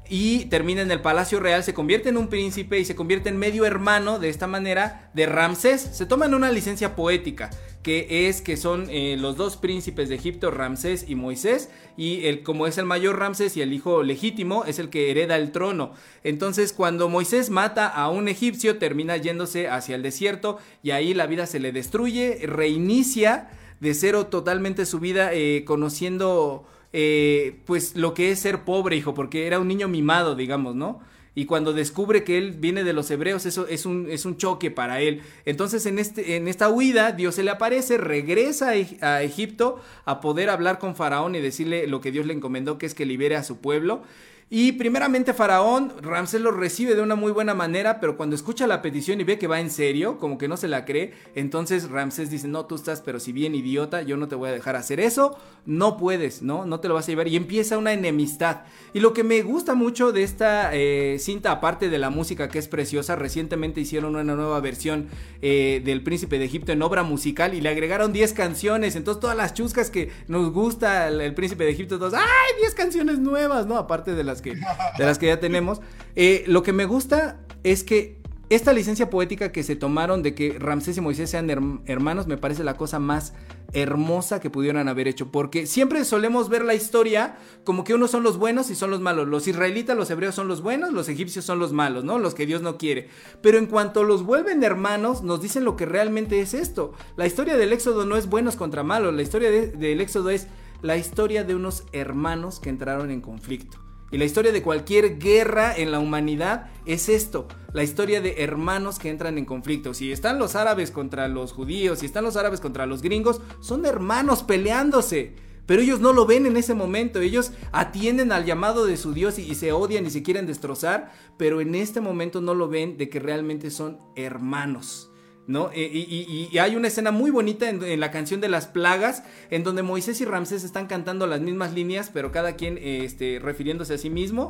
[0.08, 3.36] y termina en el Palacio Real, se convierte en un príncipe y se convierte en
[3.36, 5.80] medio hermano de esta manera de Ramsés.
[5.92, 7.50] Se toman una licencia poética,
[7.82, 12.42] que es que son eh, los dos príncipes de Egipto, Ramsés y Moisés, y el,
[12.42, 15.92] como es el mayor Ramsés y el hijo legítimo, es el que hereda el trono.
[16.24, 21.26] Entonces cuando Moisés mata a un egipcio, termina yéndose hacia el desierto y ahí la
[21.26, 23.50] vida se le destruye, reinicia
[23.80, 29.14] de cero totalmente su vida eh, conociendo eh, pues lo que es ser pobre, hijo,
[29.14, 31.00] porque era un niño mimado, digamos, ¿no?
[31.34, 34.72] Y cuando descubre que él viene de los hebreos, eso es un, es un choque
[34.72, 35.22] para él.
[35.44, 40.50] Entonces en, este, en esta huida, Dios se le aparece, regresa a Egipto a poder
[40.50, 43.44] hablar con Faraón y decirle lo que Dios le encomendó, que es que libere a
[43.44, 44.02] su pueblo.
[44.50, 48.80] Y primeramente Faraón, Ramsés lo recibe de una muy buena manera, pero cuando escucha la
[48.80, 52.30] petición y ve que va en serio, como que no se la cree, entonces Ramsés
[52.30, 55.00] dice, no, tú estás, pero si bien idiota, yo no te voy a dejar hacer
[55.00, 55.36] eso,
[55.66, 56.64] no puedes, ¿no?
[56.64, 57.28] No te lo vas a llevar.
[57.28, 58.62] Y empieza una enemistad.
[58.94, 62.58] Y lo que me gusta mucho de esta eh, cinta, aparte de la música que
[62.58, 65.08] es preciosa, recientemente hicieron una nueva versión
[65.42, 69.36] eh, del Príncipe de Egipto en obra musical y le agregaron 10 canciones, entonces todas
[69.36, 72.22] las chuscas que nos gusta el, Príncipe de Egipto, todos, ¡ay!
[72.60, 73.76] 10 canciones nuevas, ¿no?
[73.76, 75.80] Aparte de las que, de las que ya tenemos.
[76.16, 78.18] Eh, lo que me gusta es que
[78.50, 81.50] esta licencia poética que se tomaron de que Ramsés y Moisés sean
[81.84, 83.34] hermanos me parece la cosa más
[83.74, 85.30] hermosa que pudieran haber hecho.
[85.30, 89.00] Porque siempre solemos ver la historia como que unos son los buenos y son los
[89.00, 89.28] malos.
[89.28, 92.18] Los israelitas, los hebreos son los buenos, los egipcios son los malos, ¿no?
[92.18, 93.08] Los que Dios no quiere.
[93.42, 96.94] Pero en cuanto los vuelven hermanos, nos dicen lo que realmente es esto.
[97.16, 99.14] La historia del éxodo no es buenos contra malos.
[99.14, 100.46] La historia del éxodo es
[100.80, 103.87] la historia de unos hermanos que entraron en conflicto.
[104.10, 108.98] Y la historia de cualquier guerra en la humanidad es esto, la historia de hermanos
[108.98, 109.92] que entran en conflicto.
[109.92, 113.84] Si están los árabes contra los judíos, si están los árabes contra los gringos, son
[113.84, 115.34] hermanos peleándose.
[115.66, 119.38] Pero ellos no lo ven en ese momento, ellos atienden al llamado de su Dios
[119.38, 123.10] y, se odian y se quieren destrozar, pero en este momento no lo ven de
[123.10, 125.10] que realmente son hermanos.
[125.48, 125.70] ¿No?
[125.74, 130.20] Y, hay una escena muy bonita en, la canción de las plagas, en donde Moisés
[130.20, 134.48] y Ramsés están cantando las mismas líneas, pero cada quien este, refiriéndose a sí mismo.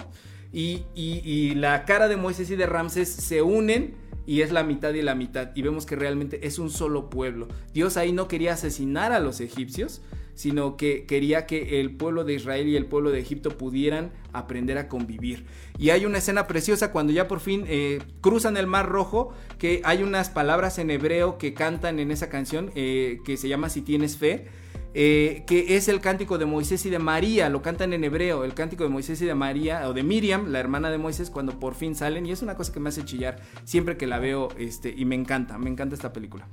[0.52, 3.94] Y, la cara de Moisés y de Ramsés se unen
[4.26, 5.52] y es la mitad y la mitad.
[5.54, 7.46] Y vemos que realmente es un solo pueblo.
[7.72, 10.02] Dios ahí no quería asesinar a los egipcios,
[10.38, 14.78] sino que quería que el pueblo de Israel y el pueblo de Egipto pudieran aprender
[14.78, 15.46] a convivir.
[15.78, 19.82] Y hay una escena preciosa cuando ya por fin eh, cruzan el Mar Rojo, que
[19.82, 23.82] hay unas palabras en hebreo que cantan en esa canción eh, que se llama Si
[23.82, 24.46] tienes fe.
[24.94, 28.54] Eh, que es el cántico de Moisés y de María, lo cantan en hebreo, el
[28.54, 31.74] cántico de Moisés y de María, o de Miriam, la hermana de Moisés, cuando por
[31.74, 34.94] fin salen, y es una cosa que me hace chillar siempre que la veo, este,
[34.96, 36.48] y me encanta, me encanta esta película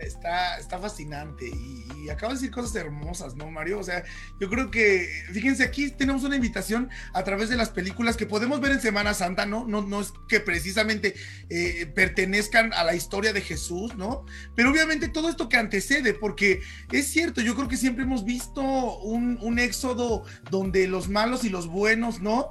[0.00, 3.78] está, está fascinante y, y acaba de decir cosas hermosas, ¿no, Mario?
[3.78, 4.04] O sea,
[4.40, 8.60] yo creo que, fíjense, aquí tenemos una invitación a través de las películas que podemos
[8.60, 9.66] ver en Semana Santa, ¿no?
[9.66, 11.14] No, no es que precisamente
[11.50, 14.24] eh, pertenezcan a la historia de Jesús, ¿no?
[14.54, 16.60] Pero obviamente todo esto que antecede, porque
[16.92, 21.48] es cierto, yo creo que siempre hemos visto un, un éxodo donde los malos y
[21.48, 22.50] los buenos, ¿no?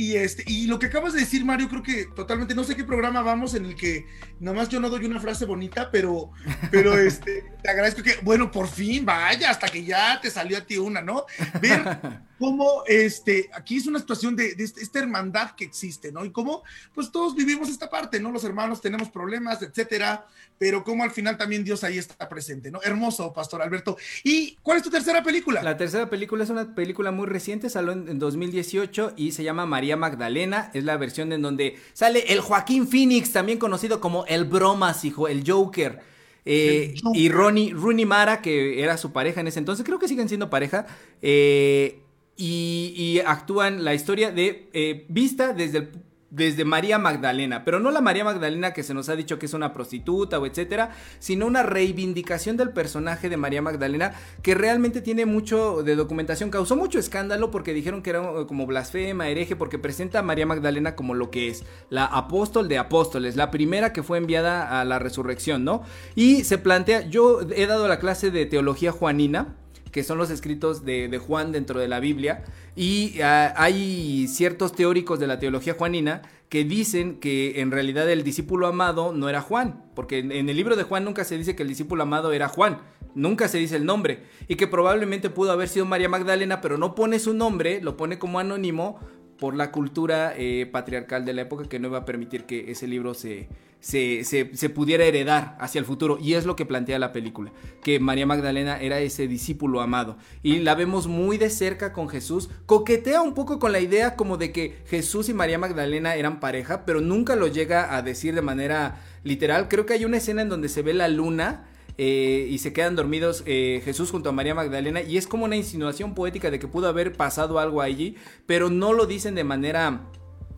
[0.00, 2.84] Y, este, y lo que acabas de decir, Mario, creo que totalmente, no sé qué
[2.84, 4.06] programa vamos en el que
[4.38, 6.30] nomás yo no doy una frase bonita, pero,
[6.70, 10.62] pero este, te agradezco que, bueno, por fin, vaya, hasta que ya te salió a
[10.62, 11.26] ti una, ¿no?
[11.60, 11.82] Ver
[12.40, 16.24] cómo este, aquí es una situación de, este, esta hermandad que existe, ¿no?
[16.24, 16.62] Y cómo,
[16.94, 18.32] pues todos vivimos esta parte, ¿no?
[18.32, 20.26] Los hermanos tenemos problemas, etcétera,
[20.56, 22.80] pero cómo al final también Dios ahí está presente, ¿no?
[22.82, 23.98] Hermoso, Pastor Alberto.
[24.24, 25.62] ¿Y cuál es tu tercera película?
[25.62, 29.98] La tercera película es una película muy reciente, salió en, 2018 y se llama María
[29.98, 35.04] Magdalena, es la versión en donde sale el Joaquín Phoenix, también conocido como el Bromas,
[35.04, 36.00] hijo, el Joker.
[36.46, 40.26] Eh, y Ronnie, Rooney Mara, que era su pareja en ese entonces, creo que siguen
[40.26, 40.86] siendo pareja.
[41.20, 42.00] Eh,
[42.40, 45.90] y, actúan la historia de eh, vista desde
[46.30, 49.54] desde María Magdalena, pero no la María Magdalena que se nos ha dicho que es
[49.54, 55.26] una prostituta o etcétera, sino una reivindicación del personaje de María Magdalena que realmente tiene
[55.26, 60.20] mucho de documentación, causó mucho escándalo porque dijeron que era como blasfema, hereje, porque presenta
[60.20, 64.18] a María Magdalena como lo que es, la apóstol de apóstoles, la primera que fue
[64.18, 65.82] enviada a la resurrección, ¿no?
[66.14, 69.56] Y se plantea, yo he dado la clase de teología juanina,
[69.90, 72.44] que son los escritos de, Juan dentro de la Biblia,
[72.76, 78.24] y ah, hay ciertos teóricos de la teología juanina que dicen que en realidad el
[78.24, 81.54] discípulo amado no era Juan, porque en, en, el libro de Juan nunca se dice
[81.54, 82.78] que el discípulo amado era Juan,
[83.14, 86.94] nunca se dice el nombre, y que probablemente pudo haber sido María Magdalena, pero no
[86.94, 88.98] pone su nombre, lo pone como anónimo
[89.40, 92.86] por la cultura eh, patriarcal de la época que no iba a permitir que ese
[92.86, 93.48] libro se,
[93.80, 96.18] se, pudiera heredar hacia el futuro.
[96.20, 97.50] Y es lo que plantea la película,
[97.82, 100.18] que María Magdalena era ese discípulo amado.
[100.42, 102.50] Y la vemos muy de cerca con Jesús.
[102.66, 106.84] Coquetea un poco con la idea como de que Jesús y María Magdalena eran pareja,
[106.84, 109.68] pero nunca lo llega a decir de manera literal.
[109.68, 111.69] Creo que hay una escena en donde se ve la luna
[112.02, 115.56] eh, y se quedan dormidos eh, Jesús junto a María Magdalena y es como una
[115.56, 120.08] insinuación poética de que pudo haber pasado algo allí, pero no lo dicen de manera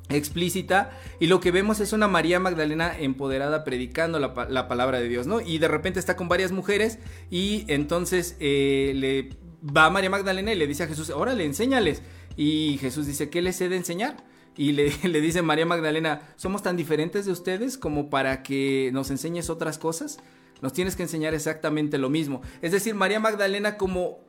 [0.09, 5.27] explícita y lo que vemos es una María Magdalena empoderada predicando la, palabra de Dios,
[5.27, 5.41] ¿no?
[5.41, 9.31] Y de repente está con varias mujeres y entonces eh, le
[9.69, 12.05] va a María Magdalena y le dice a Jesús, órale, enséñales.
[12.37, 14.25] Y Jesús dice, ¿qué les he de enseñar?
[14.57, 19.11] Y le, le, dice María Magdalena, ¿somos tan diferentes de ustedes como para que nos
[19.11, 20.21] enseñes otras cosas?
[20.63, 22.41] Nos tienes que enseñar exactamente lo mismo.
[22.63, 24.21] Es decir, María Magdalena como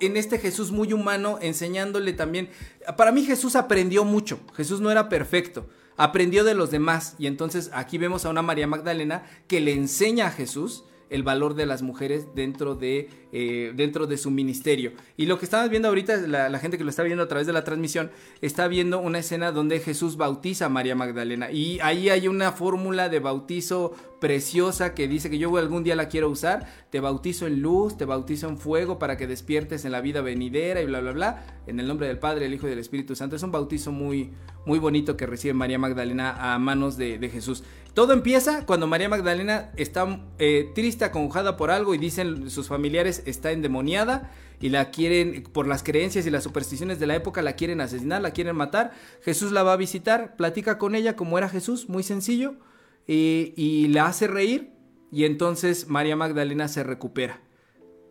[0.00, 2.48] en este Jesús muy humano, enseñándole también...
[2.96, 7.14] Para mí Jesús aprendió mucho, Jesús no era perfecto, aprendió de los demás.
[7.18, 11.54] Y entonces aquí vemos a una María Magdalena que le enseña a Jesús el valor
[11.54, 14.92] de las mujeres dentro de, eh, dentro de su ministerio.
[15.16, 17.46] Y lo que estamos viendo ahorita, la, la, gente que lo está viendo a través
[17.46, 18.10] de la transmisión,
[18.40, 21.50] está viendo una escena donde Jesús bautiza a María Magdalena.
[21.50, 23.92] Y ahí hay una fórmula de bautizo
[24.22, 26.66] preciosa que dice que yo algún día la quiero usar.
[26.90, 30.80] Te bautizo en luz, te bautizo en fuego para que despiertes en la vida venidera
[30.80, 31.44] y bla, bla, bla.
[31.66, 33.36] En el nombre del Padre, el Hijo y del Espíritu Santo.
[33.36, 34.30] Es un bautizo muy,
[34.64, 37.64] muy bonito que recibe María Magdalena a manos de, de Jesús.
[37.94, 43.22] Todo empieza cuando María Magdalena está eh, triste, aconjada por algo y dicen sus familiares
[43.26, 44.30] está endemoniada
[44.60, 48.22] y la quieren, por las creencias y las supersticiones de la época, la quieren asesinar,
[48.22, 48.92] la quieren matar.
[49.22, 52.54] Jesús la va a visitar, platica con ella como era Jesús, muy sencillo,
[53.06, 54.72] y, y la hace reír
[55.10, 57.40] y entonces María Magdalena se recupera.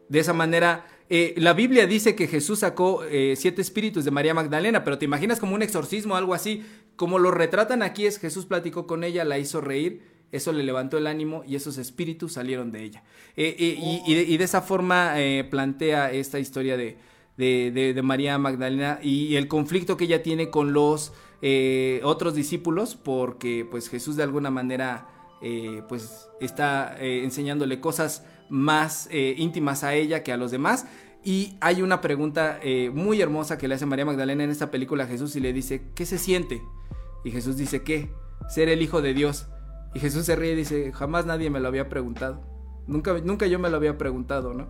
[0.10, 4.34] De esa manera, eh, la Biblia dice que Jesús sacó eh, siete espíritus de María
[4.34, 6.64] Magdalena, pero te imaginas como un exorcismo algo así.
[6.96, 10.98] Como lo retratan aquí es Jesús platicó con ella, la hizo reír, eso le levantó
[10.98, 13.04] el ánimo y esos espíritus salieron de ella.
[13.36, 15.16] Eh, y, de, esa forma
[15.50, 16.96] plantea esta historia de,
[17.36, 21.12] de, María Magdalena y el conflicto que ella tiene con los
[22.04, 25.10] otros discípulos, porque pues Jesús de alguna manera
[25.90, 30.86] pues está enseñándole cosas más eh, íntimas a ella que a los demás.
[31.24, 35.06] Y hay una pregunta eh, muy hermosa que le hace María Magdalena en esta película
[35.06, 36.62] a Jesús y le dice, ¿qué se siente?
[37.24, 38.12] Y Jesús dice, ¿qué?
[38.50, 39.48] Ser el Hijo de Dios.
[39.94, 42.51] Y Jesús se ríe y dice, jamás nadie me lo había preguntado.
[42.88, 44.68] Nunca, nunca yo me lo había preguntado, ¿no?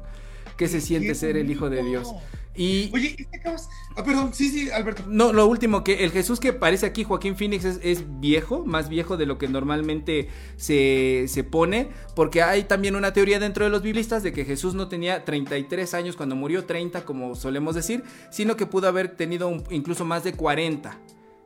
[0.62, 2.14] qué se siente ser el Hijo de Dios.
[2.53, 3.68] Y, Oye, ¿qué acabas?
[3.95, 5.03] Ah, perdón, sí, sí, Alberto.
[5.07, 9.18] No, lo último, que el Jesús que aparece aquí, Joaquín Phoenix, es, viejo, más viejo
[9.18, 13.82] de lo que normalmente se, se, pone, porque hay también una teoría dentro de los
[13.82, 18.55] biblistas de que Jesús no tenía 33 años cuando murió, 30 como solemos decir, sino
[18.55, 20.99] que pudo haber tenido incluso más de 40.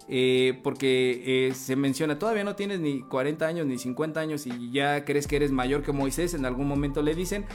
[0.07, 4.71] Eh, porque eh, se menciona, todavía no tienes ni 40 años ni 50 años y
[4.71, 7.45] ya crees que eres mayor que Moisés, en algún momento le dicen,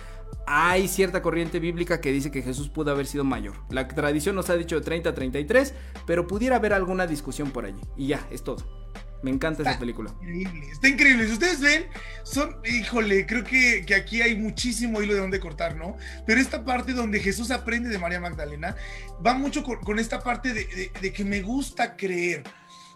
[0.46, 3.54] hay cierta corriente bíblica que dice que Jesús pudo haber sido mayor.
[3.70, 5.74] La tradición nos ha dicho de 30 a 33,
[6.06, 7.80] pero pudiera haber alguna discusión por allí.
[7.96, 8.64] Y ya, es todo.
[9.22, 10.10] Me encanta esa película.
[10.20, 11.26] Increíble, está increíble.
[11.26, 11.86] Si ustedes ven,
[12.22, 15.96] son, híjole, creo que, que, aquí hay muchísimo hilo de dónde cortar, ¿no?
[16.26, 18.76] Pero esta parte donde Jesús aprende de María Magdalena
[19.24, 22.44] va mucho con, con esta parte de, de, de que me gusta creer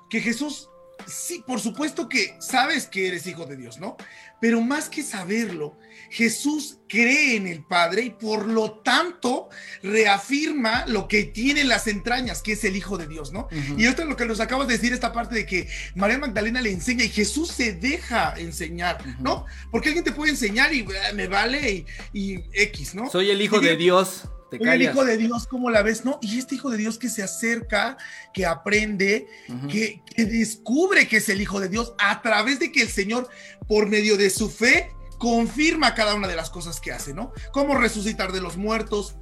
[0.09, 0.71] que Jesús
[1.07, 3.97] sí, por supuesto que sabes que eres hijo de Dios, ¿no?
[4.41, 5.79] Pero más que saberlo,
[6.11, 9.49] Jesús cree en el Padre y por lo tanto
[9.83, 13.49] reafirma lo que tiene en las entrañas, que es el Hijo de Dios, ¿no?
[13.51, 13.81] Uh -huh.
[13.81, 16.61] Y esto es lo que nos acabas de decir, esta parte de que María Magdalena
[16.61, 19.19] le enseña y Jesús se deja enseñar, uh -huh.
[19.21, 19.47] ¿no?
[19.71, 23.11] Porque alguien te puede enseñar y me vale y, y X, ¿no?
[23.11, 24.29] Soy el Hijo y, de Dios.
[24.61, 26.05] El hijo de Dios, ¿cómo la ves?
[26.05, 26.19] ¿No?
[26.23, 27.97] Y este hijo de Dios que se acerca,
[28.33, 29.69] que aprende, uh -huh.
[29.69, 33.29] que, que, descubre que es el hijo de Dios a través de que el Señor,
[33.67, 37.33] por medio de su fe, confirma cada una de las cosas que hace, ¿no?
[37.53, 39.17] Cómo resucitar de los muertos,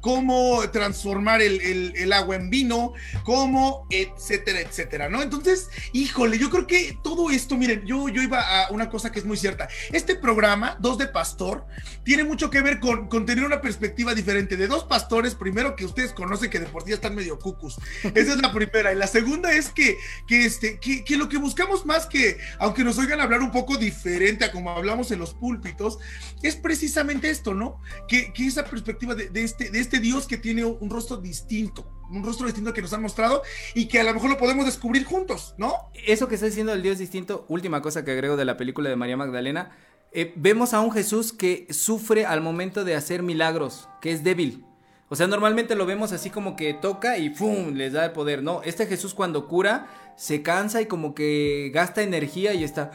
[0.00, 1.60] cómo transformar el,
[1.96, 2.94] el, agua en vino,
[3.24, 5.22] cómo, etcétera, etcétera, ¿no?
[5.22, 9.18] Entonces, híjole, yo creo que todo esto, miren, yo, yo iba a una cosa que
[9.18, 9.68] es muy cierta.
[9.92, 11.66] Este programa, Dos de Pastor,
[12.04, 16.12] tiene mucho que ver con, tener una perspectiva diferente de dos pastores, primero que ustedes
[16.12, 17.78] conocen que de por sí están medio cucus.
[18.02, 18.92] Esa es la primera.
[18.92, 19.96] Y la segunda es que,
[20.26, 23.76] que, este, que, que lo que buscamos más que, aunque nos oigan hablar un poco
[23.76, 25.98] diferente a como hablamos en los púlpitos,
[26.42, 27.80] es precisamente esto, ¿no?
[28.08, 31.16] Que, que esa perspectiva de, de este, de este este Dios que tiene un rostro
[31.16, 33.42] distinto, un rostro distinto que nos han mostrado
[33.74, 35.90] y que a lo mejor lo podemos descubrir juntos, ¿no?
[36.06, 38.94] Eso que está diciendo el Dios distinto, última cosa que agrego de la película de
[38.94, 39.76] María Magdalena,
[40.12, 44.64] eh, vemos a un Jesús que sufre al momento de hacer milagros, que es débil.
[45.12, 47.74] O sea, normalmente lo vemos así como que toca y ¡pum!
[47.74, 48.44] les da el poder.
[48.44, 52.92] No, este Jesús cuando cura se cansa y como que gasta energía y está,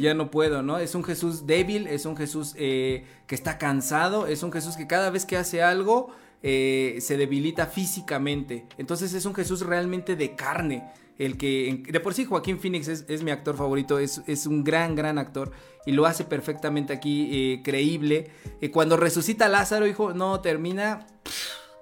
[0.00, 0.78] ya no puedo, ¿no?
[0.78, 4.86] Es un Jesús débil, es un Jesús eh, que está cansado, es un Jesús que
[4.86, 6.10] cada vez que hace algo
[6.44, 8.66] eh, se debilita físicamente.
[8.78, 10.92] Entonces es un Jesús realmente de carne.
[11.20, 14.96] El que, de por sí Joaquín Phoenix es, mi actor favorito, es, es, un gran,
[14.96, 15.52] gran actor
[15.84, 18.30] y lo hace perfectamente aquí eh, creíble.
[18.62, 21.06] Eh, cuando resucita Lázaro, hijo, no, termina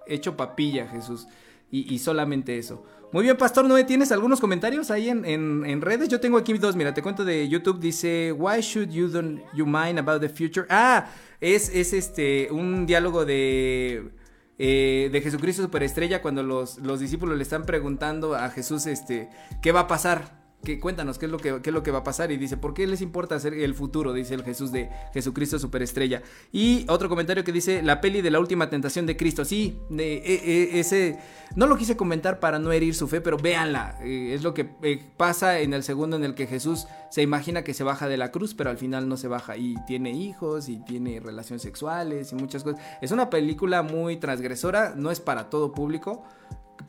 [0.09, 1.29] hecho papilla Jesús.
[1.71, 2.85] Y, y, solamente eso.
[3.13, 6.09] Muy bien, Pastor Noé, ¿tienes algunos comentarios ahí en, en, en, redes?
[6.09, 9.65] Yo tengo aquí dos, mira, te cuento de YouTube, dice, Why should you don't you
[9.65, 10.67] mind about the future?
[10.69, 14.11] Ah, es, es este, un diálogo de
[14.59, 19.31] eh, de Jesucristo Superestrella cuando los, los, discípulos le están preguntando a Jesús este,
[19.63, 20.48] qué va a pasar.
[20.65, 22.57] Que, cuéntanos qué es, lo que, qué es lo que va a pasar y dice,
[22.57, 24.13] ¿por qué les importa hacer el futuro?
[24.13, 26.23] Dice el Jesús de Jesucristo Superestrella.
[26.53, 29.45] Y otro comentario que dice, la peli de la última tentación de Cristo.
[29.45, 31.19] Sí, de, e, ese,
[31.55, 33.99] no lo quise comentar para no herir su fe, pero véanla.
[34.03, 37.63] Eh, es lo que eh, pasa en el segundo en el que Jesús se imagina
[37.63, 40.69] que se baja de la cruz, pero al final no se baja y tiene hijos
[40.69, 42.81] y tiene relaciones sexuales y muchas cosas.
[43.01, 46.25] Es una película muy transgresora, no es para todo público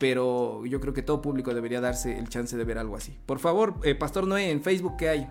[0.00, 3.16] pero yo creo que todo público debería darse el chance de ver algo así.
[3.26, 5.28] Por favor, eh, Pastor Noé, en Facebook, ¿qué hay?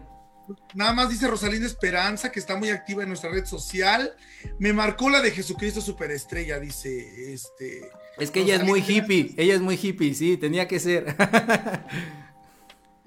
[0.75, 4.13] Nada más dice Rosalinda Esperanza, que está muy activa en nuestra red social.
[4.59, 7.81] Me marcó la de Jesucristo Superestrella, dice este.
[8.19, 11.15] Es que ella es muy hippie, ella es muy hippie, sí, tenía que ser.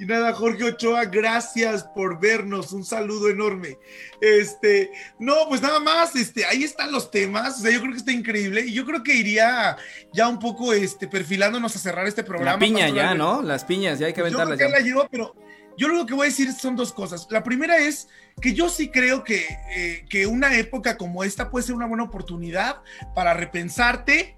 [0.03, 3.79] Y nada, Jorge Ochoa, gracias por vernos, un saludo enorme.
[4.21, 4.91] Este,
[5.21, 8.11] no, pues nada más, este, ahí están los temas, o sea, yo creo que está
[8.11, 9.77] increíble y yo creo que iría
[10.13, 12.55] ya un poco, este, perfilándonos a cerrar este programa.
[12.55, 13.43] La piña ya, ¿no?
[13.43, 14.49] Las piñas, ya hay que aventarlas.
[14.49, 14.81] Yo creo que ya.
[14.81, 15.37] la llevo, pero
[15.79, 17.29] yo lo que voy a decir son dos cosas.
[17.31, 18.09] La primera es
[18.41, 19.47] que yo sí creo que,
[19.77, 22.83] eh, que una época como esta puede ser una buena oportunidad
[23.15, 24.37] para repensarte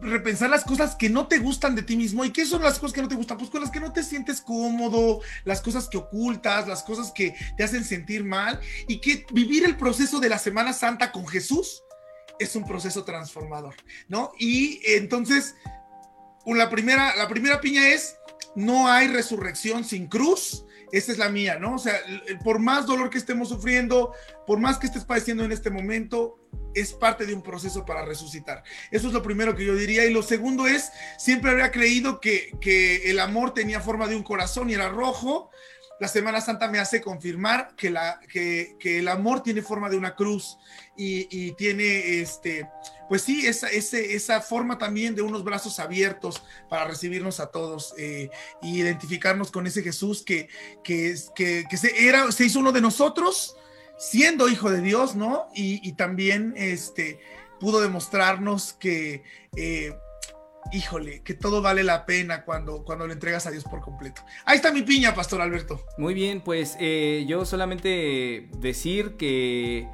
[0.00, 2.24] repensar las cosas que no te gustan de ti mismo.
[2.24, 3.38] ¿Y qué son las cosas que no te gustan?
[3.38, 7.34] Pues con las que no te sientes cómodo, las cosas que ocultas, las cosas que
[7.56, 8.60] te hacen sentir mal.
[8.88, 11.82] Y que vivir el proceso de la Semana Santa con Jesús
[12.38, 13.74] es un proceso transformador,
[14.08, 14.32] ¿no?
[14.38, 15.54] Y entonces,
[16.44, 18.16] la primera, la primera piña es,
[18.54, 20.64] no hay resurrección sin cruz.
[20.92, 21.74] Esa es la mía, ¿no?
[21.74, 21.94] O sea,
[22.44, 24.12] por más dolor que estemos sufriendo,
[24.46, 26.38] por más que estés padeciendo en este momento,
[26.74, 28.62] es parte de un proceso para resucitar.
[28.90, 30.04] Eso es lo primero que yo diría.
[30.04, 34.22] Y lo segundo es, siempre había creído que, que el amor tenía forma de un
[34.22, 35.50] corazón y era rojo.
[35.98, 40.14] La Semana Santa me hace confirmar que, la, que, el amor tiene forma de una
[40.14, 40.58] cruz
[40.96, 42.68] y, tiene, este,
[43.08, 48.30] pues sí, esa, forma también de unos brazos abiertos para recibirnos a todos eh,
[48.60, 50.48] y identificarnos con ese Jesús que,
[50.84, 53.56] que, que, que se, era, se hizo uno de nosotros
[53.98, 55.48] siendo hijo de Dios, ¿no?
[55.54, 57.20] Y, también este,
[57.58, 59.22] pudo demostrarnos que,
[59.56, 59.96] eh,
[60.72, 64.22] híjole, que todo vale la pena cuando, cuando entregas a Dios por completo.
[64.44, 65.84] Ahí está mi piña, Pastor Alberto.
[65.98, 69.88] Muy bien, pues eh, yo solamente decir que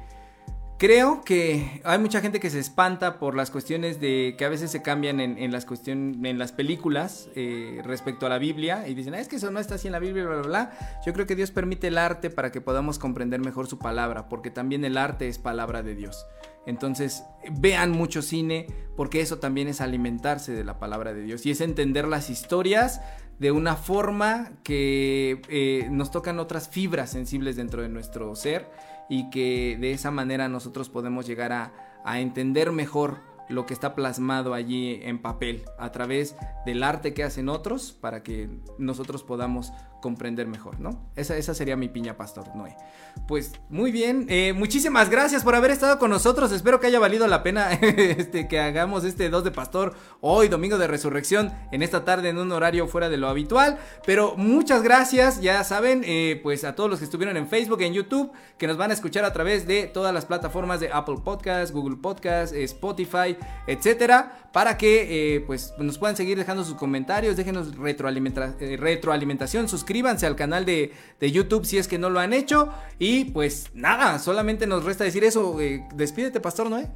[0.83, 4.69] Creo que hay mucha gente que se espanta por las cuestiones de que a veces
[4.69, 9.19] se cambian en, las en las películas eh, respecto a la Biblia y dicen, ah,
[9.21, 10.99] es que eso no está así en la Biblia, bla, bla, bla.
[11.05, 14.51] Yo creo que Dios permite el arte para que podamos comprender mejor su palabra, porque
[14.51, 16.25] también el arte es palabra de Dios.
[16.65, 21.51] Entonces, vean mucho cine, porque eso también es alimentarse de la palabra de Dios y
[21.51, 23.01] es entender las historias
[23.39, 28.69] de una forma que eh, nos tocan otras fibras sensibles dentro de nuestro ser
[29.09, 31.73] y que de esa manera nosotros podemos llegar a,
[32.05, 36.35] a entender mejor lo que está plasmado allí en papel a través
[36.65, 39.73] del arte que hacen otros para que nosotros podamos
[40.03, 41.01] comprender mejor, ¿no?
[41.15, 42.75] Esa, esa sería mi piña pastor, Noé.
[43.25, 47.25] Pues muy bien, eh, muchísimas gracias por haber estado con nosotros, espero que haya valido
[47.25, 52.03] la pena este, que hagamos este 2 de pastor hoy, domingo de resurrección, en esta
[52.03, 56.65] tarde en un horario fuera de lo habitual, pero muchas gracias, ya saben, eh, pues
[56.65, 59.31] a todos los que estuvieron en Facebook, en YouTube, que nos van a escuchar a
[59.31, 63.37] través de todas las plataformas de Apple Podcast, Google Podcast, Spotify,
[63.67, 70.25] etcétera, para que eh, pues nos puedan seguir dejando sus comentarios, déjenos retroalimentación, suscríbanse suscríbanse
[70.25, 70.91] al canal de,
[71.21, 72.69] YouTube si es que no lo han hecho.
[72.97, 75.61] Y pues nada, solamente nos resta decir eso.
[75.61, 76.89] Eh, despídete, Pastor Noé.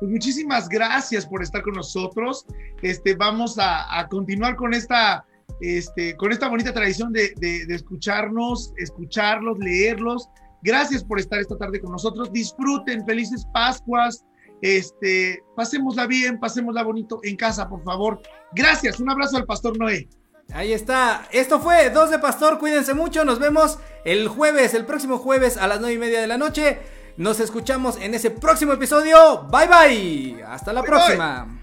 [0.00, 2.44] Pues muchísimas gracias por estar con nosotros.
[2.82, 5.24] Este, vamos a, continuar con esta,
[5.60, 10.28] este, con esta bonita tradición de, de, escucharnos, escucharlos, leerlos.
[10.62, 12.32] Gracias por estar esta tarde con nosotros.
[12.32, 14.24] Disfruten, felices Pascuas.
[14.60, 18.20] Este, pasémosla bien, pasémosla bonito en casa, por favor.
[18.54, 18.98] Gracias.
[18.98, 20.08] Un abrazo al Pastor Noé.
[20.54, 21.26] Ahí está.
[21.30, 22.58] Esto fue Dos de Pastor.
[22.58, 23.24] Cuídense mucho.
[23.24, 26.78] Nos vemos el jueves, el próximo jueves a las nueve y media de la noche.
[27.16, 29.48] Nos escuchamos en ese próximo episodio.
[29.50, 30.44] Bye bye.
[30.44, 31.58] Hasta la próxima.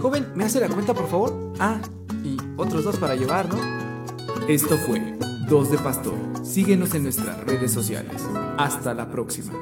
[0.00, 1.52] Joven, ¿me hace la cuenta, por favor?
[1.58, 1.78] Ah,
[2.22, 3.58] y otros dos para llevar, ¿no?
[4.48, 6.14] Esto fue Dos de Pastor.
[6.44, 8.22] Síguenos en nuestras redes sociales.
[8.56, 9.52] Hasta la próxima.